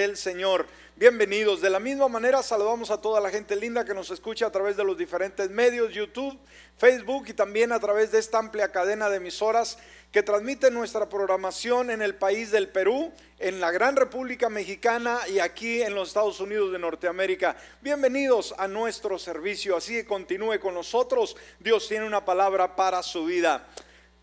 del 0.00 0.16
Señor. 0.16 0.66
Bienvenidos. 0.96 1.60
De 1.60 1.70
la 1.70 1.80
misma 1.80 2.08
manera 2.08 2.42
saludamos 2.42 2.90
a 2.90 3.00
toda 3.00 3.20
la 3.20 3.30
gente 3.30 3.56
linda 3.56 3.84
que 3.84 3.94
nos 3.94 4.10
escucha 4.10 4.46
a 4.46 4.52
través 4.52 4.76
de 4.76 4.84
los 4.84 4.96
diferentes 4.96 5.50
medios, 5.50 5.92
YouTube, 5.92 6.38
Facebook 6.76 7.26
y 7.28 7.32
también 7.32 7.72
a 7.72 7.80
través 7.80 8.12
de 8.12 8.18
esta 8.18 8.38
amplia 8.38 8.70
cadena 8.70 9.10
de 9.10 9.16
emisoras 9.16 9.78
que 10.12 10.22
transmite 10.22 10.70
nuestra 10.70 11.08
programación 11.08 11.90
en 11.90 12.00
el 12.00 12.14
país 12.14 12.50
del 12.50 12.68
Perú, 12.68 13.12
en 13.38 13.60
la 13.60 13.70
gran 13.70 13.96
República 13.96 14.48
Mexicana 14.48 15.20
y 15.28 15.40
aquí 15.40 15.82
en 15.82 15.94
los 15.94 16.08
Estados 16.08 16.40
Unidos 16.40 16.72
de 16.72 16.78
Norteamérica. 16.78 17.56
Bienvenidos 17.80 18.54
a 18.56 18.68
nuestro 18.68 19.18
servicio. 19.18 19.76
Así 19.76 19.94
que 19.94 20.06
continúe 20.06 20.60
con 20.60 20.74
nosotros. 20.74 21.36
Dios 21.58 21.88
tiene 21.88 22.06
una 22.06 22.24
palabra 22.24 22.76
para 22.76 23.02
su 23.02 23.24
vida. 23.24 23.66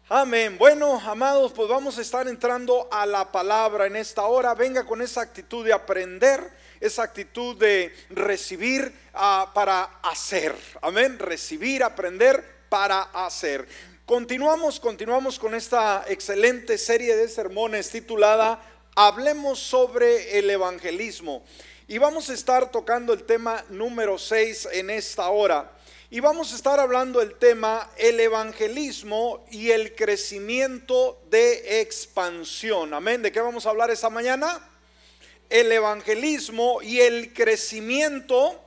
Amén. 0.08 0.56
Bueno, 0.60 1.02
amados, 1.04 1.52
pues 1.52 1.68
vamos 1.68 1.98
a 1.98 2.02
estar 2.02 2.28
entrando 2.28 2.88
a 2.92 3.08
la 3.08 3.32
palabra 3.32 3.88
en 3.88 3.96
esta 3.96 4.22
hora. 4.26 4.54
Venga 4.54 4.86
con 4.86 5.02
esa 5.02 5.22
actitud 5.22 5.66
de 5.66 5.74
aprender, 5.74 6.48
esa 6.80 7.02
actitud 7.02 7.58
de 7.58 7.92
recibir 8.12 8.94
ah, 9.16 9.50
para 9.56 10.00
hacer. 10.04 10.56
Amén. 10.84 11.18
Recibir, 11.18 11.84
aprender 11.84 12.68
para 12.70 13.02
hacer. 13.02 13.68
Continuamos, 14.06 14.80
continuamos 14.80 15.40
con 15.40 15.56
esta 15.56 16.06
excelente 16.08 16.78
serie 16.78 17.16
de 17.16 17.28
sermones 17.28 17.90
titulada 17.90 18.62
Hablemos 18.96 19.58
sobre 19.58 20.38
el 20.38 20.48
evangelismo. 20.52 21.44
Y 21.88 21.98
vamos 21.98 22.30
a 22.30 22.36
estar 22.36 22.70
tocando 22.70 23.12
el 23.12 23.24
tema 23.24 23.66
número 23.70 24.20
6 24.20 24.70
en 24.74 24.92
esta 24.92 25.30
hora. 25.30 25.75
Y 26.12 26.20
vamos 26.20 26.54
a 26.54 26.56
estar 26.56 26.80
hablando 26.80 27.20
del 27.20 27.34
tema 27.34 27.90
el 27.98 28.20
evangelismo 28.20 29.44
y 29.50 29.72
el 29.72 29.96
crecimiento 29.96 31.20
de 31.32 31.82
expansión. 31.82 32.94
Amén. 32.94 33.24
¿De 33.24 33.32
qué 33.32 33.40
vamos 33.40 33.66
a 33.66 33.72
hablar 33.72 33.90
esta 33.90 34.12
mañana? 34.12 34.70
El 35.50 35.72
evangelismo 35.72 36.80
y 36.84 37.00
el 37.00 37.34
crecimiento 37.34 38.64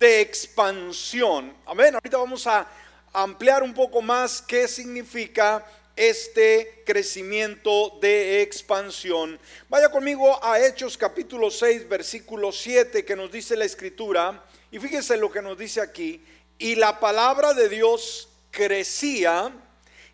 de 0.00 0.20
expansión. 0.20 1.56
Amén. 1.64 1.94
Ahorita 1.94 2.18
vamos 2.18 2.44
a 2.48 2.66
ampliar 3.12 3.62
un 3.62 3.72
poco 3.72 4.02
más 4.02 4.42
qué 4.42 4.66
significa 4.66 5.64
este 5.94 6.82
crecimiento 6.84 7.98
de 8.00 8.42
expansión. 8.42 9.38
Vaya 9.68 9.90
conmigo 9.90 10.44
a 10.44 10.58
Hechos 10.58 10.98
capítulo 10.98 11.52
6, 11.52 11.88
versículo 11.88 12.50
7 12.50 13.04
que 13.04 13.14
nos 13.14 13.30
dice 13.30 13.56
la 13.56 13.64
escritura. 13.64 14.44
Y 14.72 14.80
fíjese 14.80 15.16
lo 15.16 15.30
que 15.30 15.40
nos 15.40 15.56
dice 15.56 15.80
aquí 15.80 16.20
y 16.58 16.76
la 16.76 17.00
palabra 17.00 17.54
de 17.54 17.68
Dios 17.68 18.28
crecía 18.50 19.52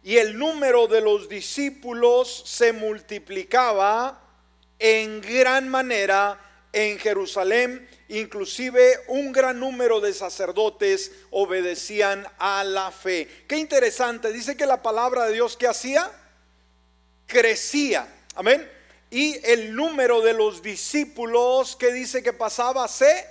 y 0.03 0.17
el 0.17 0.39
número 0.39 0.87
de 0.87 1.01
los 1.01 1.29
discípulos 1.29 2.43
se 2.47 2.73
multiplicaba 2.73 4.21
en 4.79 5.21
gran 5.21 5.69
manera 5.69 6.41
en 6.73 6.99
Jerusalén, 6.99 7.89
inclusive 8.09 9.01
un 9.09 9.33
gran 9.33 9.61
número 9.61 10.01
de 10.01 10.15
sacerdotes 10.15 11.13
obedecían 11.31 12.27
a 12.39 12.65
la 12.65 12.91
fe. 12.91 13.29
Qué 13.47 13.59
interesante, 13.59 14.33
dice 14.33 14.57
que 14.57 14.67
la 14.67 14.83
palabra 14.83 15.27
de 15.27 15.35
Dios 15.35 15.57
que 15.57 15.67
hacía 15.67 16.11
crecía, 17.27 18.09
amén. 18.35 18.69
Y 19.11 19.45
el 19.45 19.75
número 19.75 20.21
de 20.21 20.33
los 20.33 20.63
discípulos 20.63 21.77
que 21.77 21.93
dice 21.93 22.23
que 22.23 22.33
pasaba 22.33 22.87
se, 22.87 23.27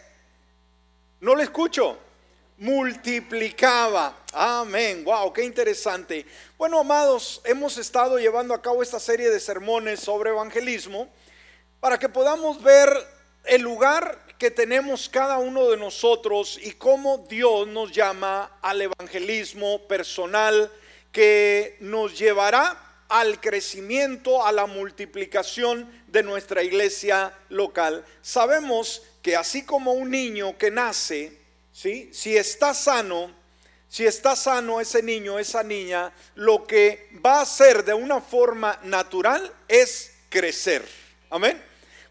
no 1.21 1.35
le 1.35 1.43
escucho, 1.43 1.97
multiplicaba. 2.59 4.17
Amén. 4.33 5.03
Wow, 5.05 5.31
qué 5.31 5.43
interesante. 5.43 6.25
Bueno, 6.57 6.79
amados, 6.79 7.41
hemos 7.45 7.77
estado 7.77 8.19
llevando 8.19 8.53
a 8.53 8.61
cabo 8.61 8.83
esta 8.83 8.99
serie 8.99 9.29
de 9.29 9.39
sermones 9.39 10.01
sobre 10.01 10.31
evangelismo 10.31 11.09
para 11.79 11.97
que 11.97 12.09
podamos 12.09 12.61
ver 12.61 12.89
el 13.45 13.61
lugar 13.61 14.19
que 14.37 14.51
tenemos 14.51 15.07
cada 15.07 15.37
uno 15.39 15.69
de 15.69 15.77
nosotros 15.77 16.59
y 16.61 16.73
cómo 16.73 17.25
Dios 17.29 17.65
nos 17.67 17.91
llama 17.93 18.57
al 18.61 18.81
evangelismo 18.81 19.87
personal 19.87 20.69
que 21.13 21.77
nos 21.79 22.19
llevará 22.19 22.77
al 23.07 23.39
crecimiento, 23.39 24.45
a 24.45 24.51
la 24.51 24.65
multiplicación 24.65 25.89
de 26.07 26.23
nuestra 26.23 26.61
iglesia 26.61 27.33
local. 27.47 28.05
Sabemos 28.21 29.01
que 29.21 29.35
así 29.35 29.65
como 29.65 29.93
un 29.93 30.11
niño 30.11 30.57
que 30.57 30.71
nace, 30.71 31.38
si 31.79 32.35
está 32.35 32.73
sano, 32.73 33.31
si 33.87 34.05
está 34.05 34.35
sano 34.35 34.81
ese 34.81 35.01
niño, 35.01 35.39
esa 35.39 35.63
niña, 35.63 36.11
lo 36.35 36.67
que 36.67 37.09
va 37.25 37.39
a 37.39 37.41
hacer 37.43 37.85
de 37.85 37.93
una 37.93 38.19
forma 38.19 38.77
natural 38.83 39.51
es 39.67 40.11
crecer. 40.29 40.85
Amén. 41.29 41.61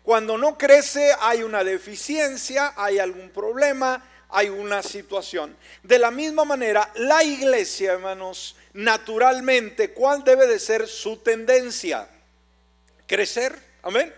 Cuando 0.03 0.39
no 0.39 0.56
crece 0.56 1.12
hay 1.21 1.43
una 1.43 1.62
deficiencia, 1.65 2.73
hay 2.77 2.99
algún 2.99 3.29
problema, 3.29 4.03
hay 4.31 4.49
una 4.49 4.83
situación. 4.83 5.55
De 5.83 5.99
la 5.99 6.11
misma 6.11 6.47
manera, 6.47 6.91
la 6.95 7.23
iglesia, 7.23 7.93
hermanos, 7.93 8.56
naturalmente, 8.73 9.91
¿cuál 9.91 10.25
debe 10.25 10.47
de 10.47 10.59
ser 10.59 10.89
su 10.89 11.19
tendencia? 11.19 12.09
Crecer. 13.06 13.59
Amén. 13.83 14.15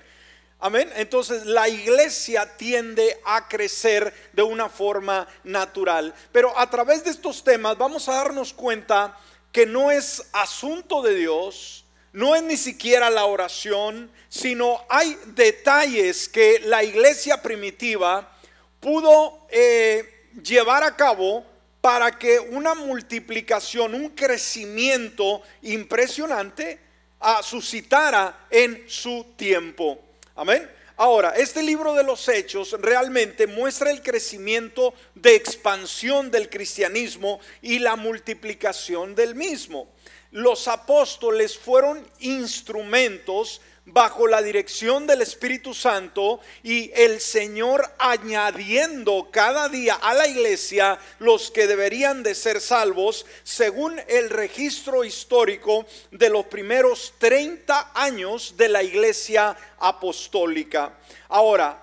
Amén. 0.62 0.92
Entonces 0.96 1.46
la 1.46 1.70
iglesia 1.70 2.56
tiende 2.58 3.18
a 3.24 3.48
crecer 3.48 4.12
de 4.34 4.42
una 4.42 4.68
forma 4.68 5.26
natural. 5.42 6.14
Pero 6.32 6.56
a 6.58 6.68
través 6.68 7.02
de 7.02 7.10
estos 7.10 7.42
temas 7.42 7.78
vamos 7.78 8.08
a 8.08 8.16
darnos 8.16 8.52
cuenta 8.52 9.18
que 9.52 9.64
no 9.64 9.90
es 9.90 10.22
asunto 10.32 11.00
de 11.00 11.14
Dios, 11.14 11.86
no 12.12 12.36
es 12.36 12.42
ni 12.42 12.58
siquiera 12.58 13.08
la 13.08 13.24
oración, 13.24 14.10
sino 14.28 14.84
hay 14.90 15.18
detalles 15.28 16.28
que 16.28 16.60
la 16.60 16.84
iglesia 16.84 17.40
primitiva 17.40 18.36
pudo 18.80 19.46
eh, 19.48 20.28
llevar 20.42 20.84
a 20.84 20.94
cabo 20.94 21.44
para 21.80 22.18
que 22.18 22.38
una 22.38 22.74
multiplicación, 22.74 23.94
un 23.94 24.10
crecimiento 24.10 25.40
impresionante 25.62 26.78
ah, 27.18 27.40
suscitara 27.42 28.46
en 28.50 28.84
su 28.86 29.24
tiempo. 29.36 30.09
Amén. 30.40 30.66
Ahora, 30.96 31.34
este 31.36 31.62
libro 31.62 31.92
de 31.92 32.02
los 32.02 32.26
hechos 32.26 32.74
realmente 32.80 33.46
muestra 33.46 33.90
el 33.90 34.00
crecimiento 34.00 34.94
de 35.14 35.34
expansión 35.34 36.30
del 36.30 36.48
cristianismo 36.48 37.40
y 37.60 37.78
la 37.78 37.94
multiplicación 37.94 39.14
del 39.14 39.34
mismo. 39.34 39.92
Los 40.30 40.66
apóstoles 40.66 41.58
fueron 41.58 42.08
instrumentos 42.20 43.60
bajo 43.86 44.26
la 44.26 44.42
dirección 44.42 45.06
del 45.06 45.22
Espíritu 45.22 45.74
Santo 45.74 46.40
y 46.62 46.90
el 46.94 47.20
Señor 47.20 47.82
añadiendo 47.98 49.28
cada 49.30 49.68
día 49.68 49.94
a 49.94 50.14
la 50.14 50.28
iglesia 50.28 50.98
los 51.18 51.50
que 51.50 51.66
deberían 51.66 52.22
de 52.22 52.34
ser 52.34 52.60
salvos 52.60 53.26
según 53.42 54.00
el 54.06 54.30
registro 54.30 55.04
histórico 55.04 55.86
de 56.10 56.28
los 56.28 56.46
primeros 56.46 57.14
30 57.18 57.92
años 57.94 58.54
de 58.56 58.68
la 58.68 58.82
iglesia 58.82 59.56
apostólica. 59.78 60.98
Ahora, 61.28 61.82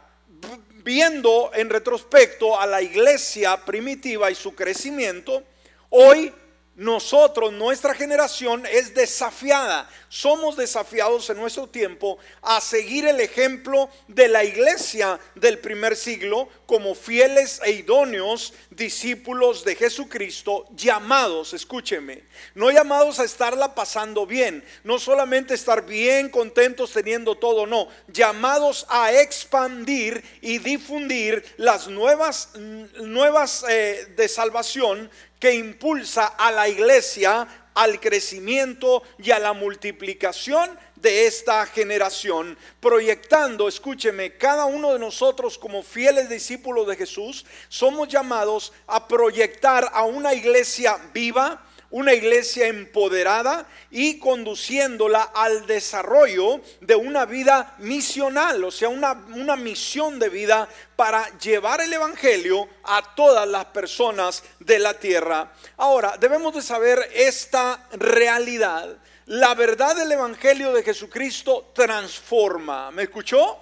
viendo 0.84 1.52
en 1.53 1.69
retrospecto 1.69 2.59
a 2.59 2.66
la 2.66 2.81
iglesia 2.81 3.57
primitiva 3.66 4.31
y 4.31 4.36
su 4.36 4.56
crecimiento, 4.56 5.44
hoy 5.90 6.34
nosotros, 6.78 7.52
nuestra 7.53 7.96
generación 7.96 8.63
es 8.68 8.94
desafiada, 8.94 9.90
somos 10.09 10.56
desafiados 10.56 11.29
en 11.29 11.38
nuestro 11.38 11.68
tiempo 11.68 12.18
a 12.41 12.62
seguir 12.62 13.06
el 13.06 13.19
ejemplo 13.19 13.90
de 14.07 14.28
la 14.28 14.44
iglesia 14.44 15.19
del 15.35 15.59
primer 15.59 15.95
siglo 15.95 16.47
como 16.66 16.95
fieles 16.95 17.62
e 17.63 17.72
idóneos 17.72 18.53
discípulos 18.69 19.63
de 19.63 19.75
Jesucristo, 19.75 20.66
llamados, 20.75 21.53
escúcheme, 21.53 22.23
no 22.56 22.69
llamados 22.72 23.19
a 23.19 23.23
estarla 23.23 23.73
pasando 23.73 24.25
bien, 24.25 24.63
no 24.84 25.00
solamente 25.00 25.53
estar 25.53 25.85
bien, 25.85 26.29
contentos, 26.29 26.91
teniendo 26.91 27.35
todo, 27.35 27.66
no, 27.66 27.88
llamados 28.07 28.85
a 28.89 29.13
expandir 29.13 30.24
y 30.41 30.59
difundir 30.59 31.44
las 31.57 31.88
nuevas, 31.88 32.50
nuevas 32.56 33.65
eh, 33.69 34.13
de 34.15 34.27
salvación 34.27 35.10
que 35.39 35.53
impulsa 35.53 36.25
a 36.25 36.51
la 36.51 36.68
iglesia 36.68 37.48
al 37.77 38.00
crecimiento 38.00 39.03
y 39.19 39.29
a 39.29 39.38
la 39.38 39.53
multiplicación 39.53 40.68
de 40.95 41.27
esta 41.27 41.63
generación, 41.68 42.57
proyectando, 42.79 43.68
escúcheme, 43.68 44.35
cada 44.35 44.65
uno 44.65 44.94
de 44.94 45.00
nosotros 45.00 45.59
como 45.59 45.83
fieles 45.83 46.27
discípulos 46.27 46.88
de 46.88 46.95
Jesús, 46.95 47.45
somos 47.69 48.07
llamados 48.07 48.74
a 48.88 49.07
proyectar 49.07 49.91
a 49.94 50.06
una 50.06 50.33
iglesia 50.33 50.97
viva, 51.13 51.67
una 51.89 52.13
iglesia 52.13 52.68
empoderada 52.68 53.66
y 53.89 54.19
conduciéndola 54.19 55.31
al 55.34 55.66
desarrollo 55.66 56.62
de 56.81 56.95
una 56.95 57.25
vida 57.25 57.75
misional, 57.80 58.63
o 58.63 58.72
sea, 58.72 58.89
una, 58.89 59.13
una, 59.34 59.56
misión 59.56 60.19
de 60.19 60.30
vida 60.30 60.68
para 60.95 61.38
llevar 61.39 61.81
el 61.81 61.94
Evangelio 61.94 62.68
a 62.84 63.16
todas 63.16 63.48
las 63.48 63.66
personas 63.66 64.44
de 64.60 64.80
la 64.80 64.94
tierra. 64.95 65.51
Ahora, 65.78 66.18
debemos 66.19 66.54
de 66.54 66.62
saber 66.62 67.10
esta 67.13 67.88
realidad. 67.92 68.98
La 69.25 69.56
verdad 69.56 69.95
del 69.95 70.12
Evangelio 70.12 70.74
de 70.74 70.84
Jesucristo 70.84 71.72
transforma. 71.74 72.92
¿Me 72.92 73.04
escuchó? 73.04 73.60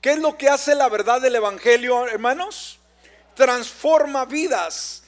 ¿Qué 0.00 0.12
es 0.12 0.18
lo 0.18 0.36
que 0.36 0.48
hace 0.48 0.74
la 0.74 0.88
verdad 0.88 1.20
del 1.20 1.36
Evangelio, 1.36 2.06
hermanos? 2.06 2.80
Transforma 3.34 4.24
vidas. 4.24 5.01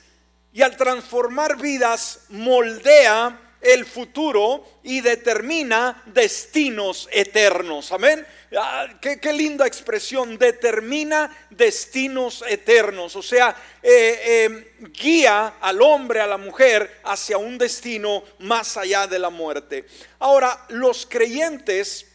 Y 0.54 0.62
al 0.62 0.76
transformar 0.76 1.60
vidas, 1.60 2.20
moldea 2.28 3.40
el 3.60 3.84
futuro 3.84 4.64
y 4.84 5.00
determina 5.00 6.00
destinos 6.06 7.08
eternos. 7.10 7.90
Amén. 7.90 8.24
Ah, 8.56 8.86
qué, 9.00 9.32
linda 9.32 9.66
expresión, 9.66 10.38
determina 10.38 11.48
destinos 11.50 12.44
eternos. 12.46 13.16
O 13.16 13.22
sea, 13.22 13.56
eh, 13.82 14.20
eh, 14.24 14.74
guía 14.92 15.54
al 15.60 15.82
hombre, 15.82 16.20
a 16.20 16.26
la 16.28 16.38
mujer 16.38 17.00
hacia 17.02 17.36
un 17.36 17.58
destino 17.58 18.22
más 18.38 18.76
allá 18.76 19.08
de 19.08 19.18
la 19.18 19.30
muerte. 19.30 19.86
Ahora, 20.20 20.66
los 20.68 21.04
creyentes 21.04 22.06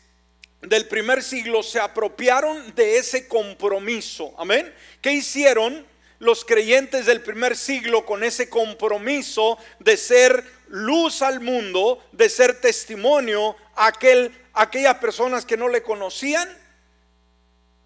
del 0.61 0.87
primer 0.87 1.23
siglo 1.23 1.61
se 1.61 1.81
apropiaron 1.81 2.73
de 2.73 2.99
ese 2.99 3.27
compromiso. 3.27 4.33
Amén. 4.37 4.73
¿Qué 5.01 5.11
hicieron? 5.11 5.88
Los 6.19 6.43
creyentes 6.43 7.05
del 7.05 7.21
primer 7.21 7.55
siglo 7.55 8.05
con 8.05 8.23
ese 8.23 8.49
compromiso 8.49 9.57
de 9.79 9.97
ser 9.97 10.43
luz 10.67 11.21
al 11.21 11.39
mundo, 11.39 12.03
de 12.11 12.29
ser 12.29 12.59
testimonio 12.59 13.55
a 13.75 13.87
aquel, 13.87 14.31
aquellas 14.53 14.97
personas 14.97 15.45
que 15.45 15.57
no 15.57 15.69
le 15.69 15.81
conocían, 15.81 16.47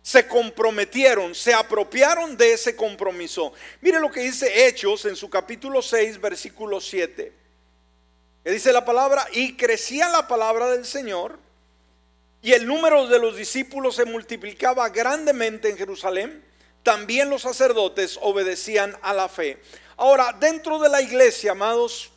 se 0.02 0.28
comprometieron, 0.28 1.34
se 1.34 1.54
apropiaron 1.54 2.36
de 2.36 2.54
ese 2.54 2.76
compromiso. 2.76 3.54
Mire 3.80 4.00
lo 4.02 4.12
que 4.12 4.20
dice 4.20 4.68
Hechos 4.68 5.06
en 5.06 5.16
su 5.16 5.30
capítulo 5.30 5.82
6, 5.82 6.20
versículo 6.20 6.82
7. 6.82 7.32
Que 8.44 8.52
dice 8.52 8.74
la 8.74 8.84
palabra, 8.84 9.26
y 9.32 9.56
crecía 9.56 10.10
la 10.10 10.28
palabra 10.28 10.70
del 10.72 10.86
Señor, 10.86 11.40
y 12.42 12.52
el 12.52 12.68
número 12.68 13.08
de 13.08 13.20
los 13.20 13.38
discípulos 13.38 13.96
se 13.96 14.04
multiplicaba 14.04 14.90
grandemente 14.90 15.70
en 15.70 15.78
Jerusalén 15.78 16.44
también 16.84 17.30
los 17.30 17.42
sacerdotes 17.42 18.20
obedecían 18.22 18.96
a 19.02 19.14
la 19.14 19.30
fe. 19.30 19.58
Ahora, 19.98 20.36
dentro 20.40 20.80
de 20.80 20.90
la 20.90 21.02
iglesia, 21.02 21.52
amados, 21.52 22.12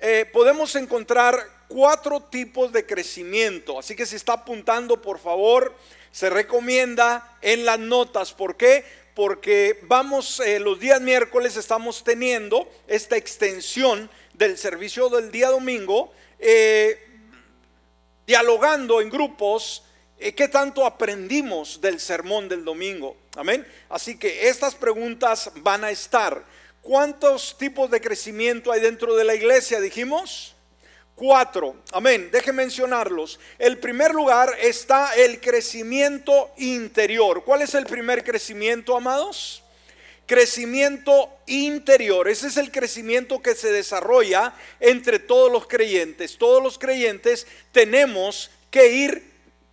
eh, 0.00 0.28
podemos 0.32 0.74
encontrar 0.76 1.44
cuatro 1.68 2.20
tipos 2.20 2.72
de 2.72 2.86
crecimiento. 2.86 3.78
Así 3.78 3.96
que 3.96 4.06
si 4.06 4.16
está 4.16 4.34
apuntando, 4.34 5.02
por 5.02 5.18
favor, 5.18 5.74
se 6.12 6.30
recomienda 6.30 7.36
en 7.40 7.64
las 7.64 7.78
notas. 7.78 8.32
¿Por 8.32 8.56
qué? 8.56 8.84
Porque 9.14 9.80
vamos, 9.82 10.40
eh, 10.40 10.60
los 10.60 10.78
días 10.78 11.00
miércoles 11.00 11.56
estamos 11.56 12.04
teniendo 12.04 12.70
esta 12.86 13.16
extensión 13.16 14.08
del 14.34 14.56
servicio 14.56 15.08
del 15.08 15.30
día 15.30 15.48
domingo, 15.48 16.12
eh, 16.38 16.98
dialogando 18.26 19.00
en 19.00 19.10
grupos 19.10 19.84
¿Qué 20.30 20.46
tanto 20.46 20.86
aprendimos 20.86 21.80
del 21.80 21.98
sermón 21.98 22.48
del 22.48 22.64
domingo? 22.64 23.16
Amén. 23.34 23.66
Así 23.88 24.16
que 24.16 24.48
estas 24.48 24.76
preguntas 24.76 25.50
van 25.56 25.82
a 25.82 25.90
estar. 25.90 26.44
¿Cuántos 26.80 27.58
tipos 27.58 27.90
de 27.90 28.00
crecimiento 28.00 28.70
hay 28.70 28.80
dentro 28.80 29.16
de 29.16 29.24
la 29.24 29.34
iglesia? 29.34 29.80
Dijimos. 29.80 30.54
Cuatro. 31.16 31.76
Amén. 31.92 32.30
Deje 32.30 32.52
mencionarlos. 32.52 33.40
El 33.58 33.78
primer 33.78 34.14
lugar 34.14 34.54
está 34.60 35.14
el 35.16 35.40
crecimiento 35.40 36.52
interior. 36.56 37.42
¿Cuál 37.44 37.62
es 37.62 37.74
el 37.74 37.86
primer 37.86 38.22
crecimiento, 38.22 38.96
amados? 38.96 39.62
Crecimiento 40.26 41.30
interior. 41.46 42.28
Ese 42.28 42.46
es 42.46 42.56
el 42.56 42.70
crecimiento 42.70 43.42
que 43.42 43.56
se 43.56 43.72
desarrolla 43.72 44.54
entre 44.78 45.18
todos 45.18 45.50
los 45.50 45.66
creyentes. 45.66 46.38
Todos 46.38 46.62
los 46.62 46.78
creyentes 46.78 47.46
tenemos 47.72 48.50
que 48.70 48.88
ir 48.88 49.31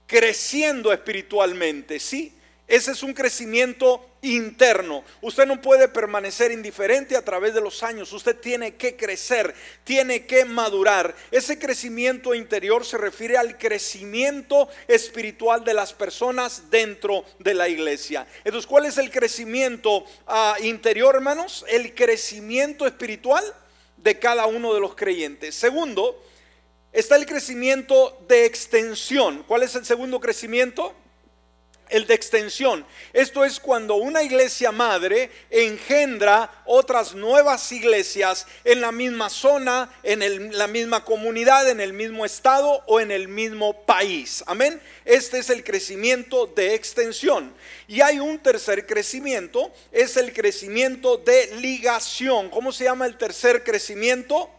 creciendo 0.10 0.92
espiritualmente, 0.92 2.00
¿sí? 2.00 2.34
Ese 2.68 2.92
es 2.92 3.04
un 3.04 3.14
crecimiento 3.14 4.04
interno. 4.22 5.04
Usted 5.22 5.46
no 5.46 5.62
puede 5.62 5.88
permanecer 5.88 6.52
indiferente 6.52 7.16
a 7.16 7.24
través 7.24 7.54
de 7.54 7.62
los 7.62 7.82
años. 7.84 8.12
Usted 8.12 8.36
tiene 8.36 8.76
que 8.76 8.96
crecer, 8.96 9.54
tiene 9.84 10.26
que 10.26 10.46
madurar. 10.46 11.16
Ese 11.32 11.58
crecimiento 11.60 12.34
interior 12.34 12.86
se 12.86 12.98
refiere 12.98 13.38
al 13.38 13.58
crecimiento 13.58 14.68
espiritual 14.88 15.64
de 15.64 15.76
las 15.76 15.94
personas 15.94 16.70
dentro 16.72 17.24
de 17.38 17.54
la 17.54 17.70
iglesia. 17.70 18.28
Entonces, 18.44 18.68
¿cuál 18.68 18.86
es 18.86 18.98
el 18.98 19.12
crecimiento 19.12 20.06
ah, 20.28 20.56
interior, 20.62 21.16
hermanos? 21.16 21.66
El 21.70 21.94
crecimiento 21.94 22.88
espiritual 22.88 23.44
de 23.98 24.18
cada 24.18 24.48
uno 24.48 24.74
de 24.74 24.80
los 24.80 24.96
creyentes. 24.96 25.54
Segundo, 25.54 26.24
está 26.92 27.16
el 27.16 27.26
crecimiento 27.26 28.24
de 28.28 28.46
extensión. 28.46 29.44
¿Cuál 29.48 29.64
es 29.64 29.76
el 29.76 29.86
segundo 29.86 30.20
crecimiento? 30.20 30.94
El 31.90 32.06
de 32.06 32.14
extensión. 32.14 32.86
Esto 33.14 33.44
es 33.44 33.60
cuando 33.60 33.96
una 33.96 34.22
iglesia 34.22 34.72
madre 34.72 35.32
engendra 35.50 36.62
otras 36.66 37.16
nuevas 37.16 37.72
iglesias 37.72 38.46
en 38.64 38.80
la 38.80 38.92
misma 38.92 39.28
zona, 39.32 39.92
en 40.04 40.56
la 40.56 40.68
misma 40.68 41.04
comunidad, 41.04 41.68
en 41.68 41.82
el 41.82 41.94
mismo 41.94 42.26
estado 42.26 42.84
o 42.86 43.00
en 43.00 43.10
el 43.10 43.28
mismo 43.28 43.86
país. 43.86 44.44
Amén. 44.46 44.80
Este 45.04 45.40
es 45.40 45.50
el 45.50 45.64
crecimiento 45.64 46.46
de 46.46 46.76
extensión. 46.76 47.56
Y 47.88 48.02
hay 48.02 48.20
un 48.20 48.38
tercer 48.38 48.86
crecimiento, 48.86 49.74
es 49.92 50.16
el 50.16 50.32
crecimiento 50.32 51.18
de 51.18 51.56
ligación. 51.56 52.52
¿Cómo 52.52 52.72
se 52.72 52.84
llama 52.84 53.08
el 53.08 53.18
tercer 53.18 53.64
crecimiento? 53.64 54.52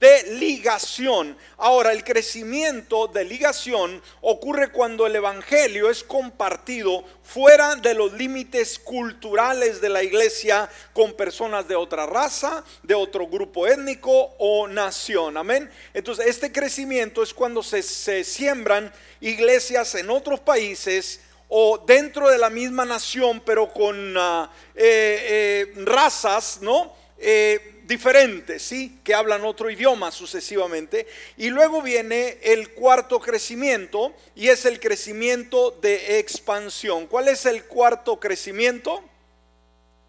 De 0.00 0.34
ligación. 0.34 1.36
Ahora, 1.56 1.92
el 1.92 2.04
crecimiento 2.04 3.06
de 3.06 3.24
ligación 3.24 4.02
ocurre 4.20 4.70
cuando 4.70 5.06
el 5.06 5.16
Evangelio 5.16 5.88
es 5.90 6.04
compartido 6.04 7.04
fuera 7.22 7.76
de 7.76 7.94
los 7.94 8.12
límites 8.12 8.78
culturales 8.78 9.80
de 9.80 9.88
la 9.88 10.02
iglesia 10.02 10.68
con 10.92 11.14
personas 11.14 11.66
de 11.66 11.76
otra 11.76 12.06
raza, 12.06 12.62
de 12.82 12.94
otro 12.94 13.26
grupo 13.26 13.66
étnico 13.66 14.34
o 14.38 14.68
nación. 14.68 15.36
Amén. 15.36 15.70
Entonces, 15.94 16.26
este 16.26 16.52
crecimiento 16.52 17.22
es 17.22 17.32
cuando 17.32 17.62
se, 17.62 17.82
siembran 17.82 18.92
iglesias 19.20 19.94
en 19.94 20.10
otros 20.10 20.40
países 20.40 21.20
o 21.48 21.78
dentro 21.78 22.28
de 22.28 22.38
la 22.38 22.50
misma 22.50 22.84
nación, 22.84 23.40
pero 23.46 23.72
con 23.72 24.14
ah, 24.18 24.50
eh, 24.74 25.72
eh, 25.76 25.84
razas, 25.84 26.58
¿no? 26.60 26.92
Eh, 27.18 27.75
diferentes, 27.86 28.62
¿sí? 28.62 29.00
Que 29.04 29.14
hablan 29.14 29.44
otro 29.44 29.70
idioma 29.70 30.10
sucesivamente. 30.10 31.06
Y 31.36 31.50
luego 31.50 31.82
viene 31.82 32.38
el 32.42 32.70
cuarto 32.70 33.20
crecimiento 33.20 34.14
y 34.34 34.48
es 34.48 34.64
el 34.64 34.80
crecimiento 34.80 35.70
de 35.70 36.18
expansión. 36.18 37.06
¿Cuál 37.06 37.28
es 37.28 37.46
el 37.46 37.64
cuarto 37.64 38.18
crecimiento? 38.18 39.02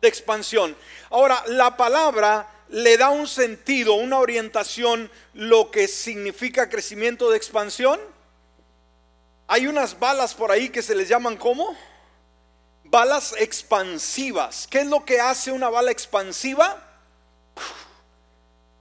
De 0.02 0.08
expansión. 0.08 0.76
Ahora, 1.10 1.44
la 1.48 1.78
palabra 1.78 2.50
le 2.70 2.98
da 2.98 3.10
un 3.10 3.28
sentido, 3.28 3.94
una 3.94 4.20
orientación, 4.20 5.10
lo 5.34 5.72
que 5.72 5.88
significa 5.88 6.70
crecimiento 6.70 7.30
de 7.30 7.38
expansión. 7.38 8.00
Hay 9.48 9.68
unas 9.68 9.98
balas 9.98 10.34
por 10.34 10.52
ahí 10.52 10.70
que 10.70 10.82
se 10.82 10.96
les 10.96 11.08
llaman 11.08 11.38
¿cómo? 11.38 11.76
Balas 12.84 13.34
expansivas. 13.38 14.68
¿Qué 14.70 14.80
es 14.80 14.88
lo 14.88 15.06
que 15.06 15.20
hace 15.22 15.52
una 15.52 15.70
bala 15.70 15.92
expansiva? 15.92 16.87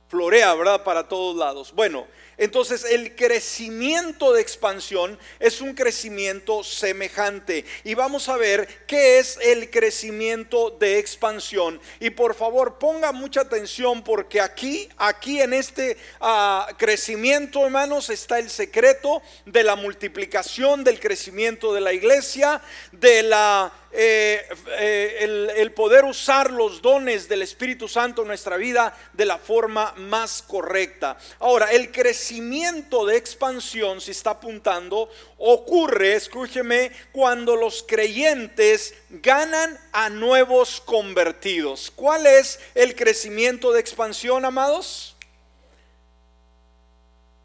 Florea, 0.09 0.55
¿verdad? 0.55 0.85
Para 0.85 1.09
todos 1.09 1.37
lados. 1.37 1.73
Bueno, 1.75 2.07
entonces 2.39 2.85
el 2.85 3.17
crecimiento 3.17 4.33
de 4.33 4.43
expansión 4.43 5.19
es 5.41 5.61
un 5.61 5.75
crecimiento 5.75 6.63
semejante. 6.63 7.65
Y 7.83 7.95
vamos 7.95 8.29
a 8.29 8.37
ver 8.37 8.85
qué 8.87 9.19
es 9.19 9.39
el 9.41 9.71
crecimiento 9.71 10.71
de 10.71 10.99
expansión. 10.99 11.81
Y 11.99 12.11
por 12.11 12.35
favor 12.35 12.79
ponga 12.79 13.13
mucha 13.13 13.41
atención 13.41 14.05
porque 14.05 14.41
aquí, 14.41 14.89
aquí 14.97 15.41
en 15.41 15.55
este 15.55 15.97
ah, 16.21 16.69
crecimiento, 16.77 17.65
hermanos, 17.65 18.11
está 18.11 18.39
el 18.39 18.51
secreto 18.51 19.23
de 19.47 19.65
la 19.65 19.77
multiplicación, 19.77 20.85
del 20.85 21.01
crecimiento 21.01 21.73
de 21.73 21.81
la 21.81 21.93
iglesia, 21.93 22.61
de 22.93 23.23
la 23.23 23.73
eh, 23.99 24.47
eh, 24.79 25.53
el, 25.57 25.73
poder 25.73 26.05
usar 26.05 26.51
los 26.51 26.83
dones 26.83 27.29
del 27.29 27.41
Espíritu 27.41 27.89
Santo 27.89 28.21
en 28.21 28.29
nuestra 28.29 28.59
vida 28.59 28.95
de 29.15 29.25
la 29.25 29.39
forma 29.39 29.95
más 29.97 30.43
correcta. 30.43 31.17
Ahora, 31.39 31.73
el 31.73 31.91
crecimiento 31.91 33.07
de 33.07 33.17
expansión, 33.17 34.03
si 34.03 34.11
está 34.11 34.33
apuntando, 34.33 35.09
ocurre, 35.39 36.13
escúcheme, 36.13 36.93
cuando 37.11 37.57
los 37.57 37.83
creyentes 37.89 38.93
ganan 39.09 39.81
a 39.93 40.11
nuevos 40.11 40.83
convertidos. 40.83 41.91
¿Cuál 41.91 42.27
es 42.27 42.61
el 42.75 42.95
crecimiento 42.95 43.73
de 43.73 43.81
expansión, 43.81 44.45
amados? 44.45 45.17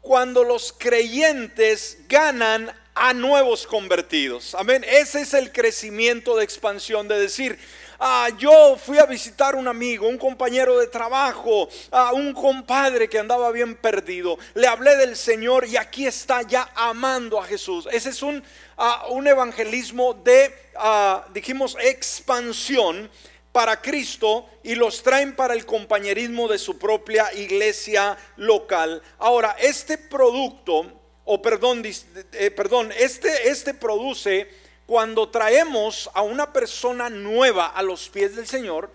Cuando 0.02 0.44
los 0.44 0.74
creyentes 0.74 1.96
ganan 2.08 2.81
a 2.94 3.14
nuevos 3.14 3.66
convertidos. 3.66 4.54
Amén. 4.54 4.84
Ese 4.88 5.22
es 5.22 5.34
el 5.34 5.52
crecimiento 5.52 6.36
de 6.36 6.44
expansión 6.44 7.08
de 7.08 7.18
decir, 7.18 7.58
Ah, 8.04 8.30
yo 8.36 8.76
fui 8.76 8.98
a 8.98 9.06
visitar 9.06 9.54
un 9.54 9.68
amigo, 9.68 10.08
un 10.08 10.18
compañero 10.18 10.76
de 10.80 10.88
trabajo, 10.88 11.68
a 11.92 12.12
un 12.12 12.32
compadre 12.32 13.08
que 13.08 13.20
andaba 13.20 13.52
bien 13.52 13.76
perdido. 13.76 14.36
Le 14.54 14.66
hablé 14.66 14.96
del 14.96 15.14
Señor 15.14 15.68
y 15.68 15.76
aquí 15.76 16.04
está 16.04 16.42
ya 16.42 16.68
amando 16.74 17.40
a 17.40 17.44
Jesús. 17.44 17.86
Ese 17.92 18.08
es 18.08 18.20
un, 18.24 18.42
ah, 18.76 19.06
un 19.10 19.28
evangelismo 19.28 20.14
de, 20.14 20.52
ah, 20.74 21.24
dijimos, 21.32 21.76
expansión 21.80 23.08
para 23.52 23.80
Cristo 23.80 24.48
y 24.64 24.74
los 24.74 25.04
traen 25.04 25.36
para 25.36 25.54
el 25.54 25.64
compañerismo 25.64 26.48
de 26.48 26.58
su 26.58 26.80
propia 26.80 27.32
iglesia 27.34 28.18
local. 28.34 29.00
Ahora, 29.20 29.54
este 29.60 29.96
producto, 29.96 31.01
o 31.24 31.40
perdón, 31.40 31.82
eh, 31.84 32.50
perdón, 32.50 32.92
este, 32.96 33.48
este 33.48 33.74
produce 33.74 34.48
cuando 34.86 35.28
traemos 35.28 36.10
a 36.14 36.22
una 36.22 36.52
persona 36.52 37.08
nueva 37.08 37.66
a 37.66 37.82
los 37.82 38.08
pies 38.08 38.36
del 38.36 38.46
Señor, 38.46 38.90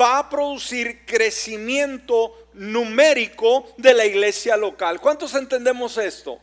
va 0.00 0.18
a 0.18 0.30
producir 0.30 1.04
crecimiento 1.04 2.48
numérico 2.54 3.66
de 3.76 3.94
la 3.94 4.06
iglesia 4.06 4.56
local. 4.56 5.00
¿Cuántos 5.00 5.34
entendemos 5.34 5.98
esto? 5.98 6.38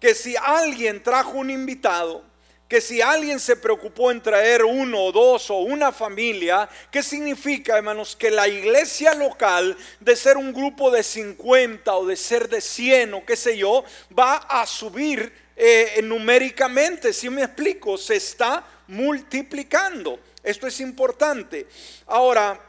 Que 0.00 0.14
si 0.14 0.36
alguien 0.36 1.02
trajo 1.02 1.38
un 1.38 1.50
invitado, 1.50 2.22
que 2.68 2.82
si 2.82 3.00
alguien 3.00 3.40
se 3.40 3.56
preocupó 3.56 4.10
en 4.10 4.20
traer 4.20 4.62
uno 4.62 5.04
o 5.04 5.12
dos 5.12 5.50
o 5.50 5.56
una 5.60 5.90
familia, 5.90 6.68
¿qué 6.90 7.02
significa, 7.02 7.78
hermanos? 7.78 8.14
Que 8.14 8.30
la 8.30 8.46
iglesia 8.46 9.14
local, 9.14 9.76
de 10.00 10.14
ser 10.14 10.36
un 10.36 10.52
grupo 10.52 10.90
de 10.90 11.02
50 11.02 11.96
o 11.96 12.06
de 12.06 12.14
ser 12.14 12.48
de 12.48 12.60
100 12.60 13.14
o 13.14 13.24
qué 13.24 13.36
sé 13.36 13.56
yo, 13.56 13.84
va 14.16 14.36
a 14.36 14.66
subir 14.66 15.32
eh, 15.56 16.00
numéricamente, 16.04 17.12
si 17.14 17.30
me 17.30 17.42
explico, 17.42 17.96
se 17.96 18.16
está 18.16 18.64
multiplicando. 18.86 20.20
Esto 20.42 20.66
es 20.66 20.78
importante. 20.80 21.66
Ahora, 22.06 22.60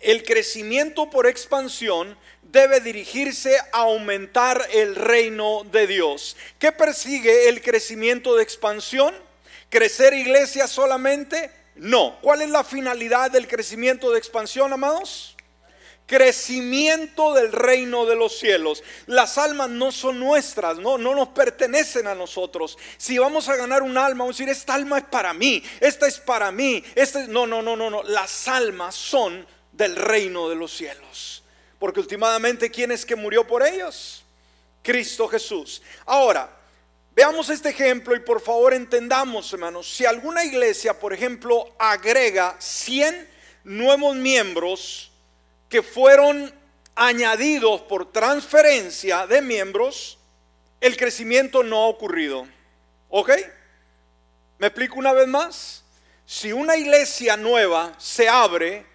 el 0.00 0.24
crecimiento 0.24 1.08
por 1.08 1.28
expansión 1.28 2.18
debe 2.52 2.80
dirigirse 2.80 3.58
a 3.58 3.78
aumentar 3.78 4.68
el 4.72 4.94
reino 4.94 5.64
de 5.72 5.86
Dios. 5.86 6.36
¿Qué 6.58 6.70
persigue 6.70 7.48
el 7.48 7.62
crecimiento 7.62 8.36
de 8.36 8.42
expansión? 8.42 9.14
¿Crecer 9.70 10.12
iglesia 10.12 10.68
solamente? 10.68 11.50
No. 11.76 12.18
¿Cuál 12.20 12.42
es 12.42 12.50
la 12.50 12.62
finalidad 12.62 13.30
del 13.30 13.48
crecimiento 13.48 14.12
de 14.12 14.18
expansión, 14.18 14.72
amados? 14.72 15.34
crecimiento 16.04 17.32
del 17.32 17.52
reino 17.52 18.04
de 18.04 18.16
los 18.16 18.38
cielos. 18.38 18.82
Las 19.06 19.38
almas 19.38 19.70
no 19.70 19.90
son 19.90 20.20
nuestras, 20.20 20.76
no, 20.76 20.98
no 20.98 21.14
nos 21.14 21.28
pertenecen 21.28 22.06
a 22.06 22.14
nosotros. 22.14 22.76
Si 22.98 23.16
vamos 23.16 23.48
a 23.48 23.56
ganar 23.56 23.82
un 23.82 23.96
alma, 23.96 24.24
vamos 24.24 24.36
a 24.36 24.38
decir, 24.44 24.50
esta 24.50 24.74
alma 24.74 24.98
es 24.98 25.04
para 25.04 25.32
mí, 25.32 25.62
esta 25.80 26.06
es 26.06 26.18
para 26.18 26.52
mí, 26.52 26.84
este 26.96 27.28
no, 27.28 27.46
no, 27.46 27.62
no, 27.62 27.76
no, 27.76 27.88
no. 27.88 28.02
Las 28.02 28.46
almas 28.46 28.94
son 28.94 29.46
del 29.72 29.96
reino 29.96 30.50
de 30.50 30.56
los 30.56 30.76
cielos. 30.76 31.41
Porque 31.82 31.98
últimamente, 31.98 32.70
¿quién 32.70 32.92
es 32.92 33.04
que 33.04 33.16
murió 33.16 33.44
por 33.44 33.66
ellos? 33.66 34.22
Cristo 34.84 35.26
Jesús. 35.26 35.82
Ahora, 36.06 36.48
Veamos 37.14 37.50
este 37.50 37.70
ejemplo 37.70 38.16
y 38.16 38.20
por 38.20 38.40
favor 38.40 38.72
entendamos, 38.72 39.52
hermanos, 39.52 39.92
si 39.92 40.06
alguna 40.06 40.44
iglesia, 40.44 40.98
por 40.98 41.12
ejemplo, 41.12 41.74
agrega 41.78 42.56
100 42.58 43.28
nuevos 43.64 44.16
miembros, 44.16 45.12
que 45.68 45.82
fueron 45.82 46.54
añadidos 46.94 47.82
por 47.82 48.12
transferencia 48.12 49.26
de 49.26 49.42
miembros, 49.42 50.18
el 50.80 50.96
crecimiento 50.96 51.62
no 51.62 51.84
ha 51.84 51.88
ocurrido. 51.88 52.46
¿Ok? 53.10 53.30
¿Me 54.58 54.68
explico 54.68 54.98
una 54.98 55.12
vez 55.12 55.28
más? 55.28 55.84
Si 56.24 56.50
una 56.50 56.76
iglesia 56.78 57.36
nueva 57.36 57.92
se 57.98 58.26
abre 58.26 58.86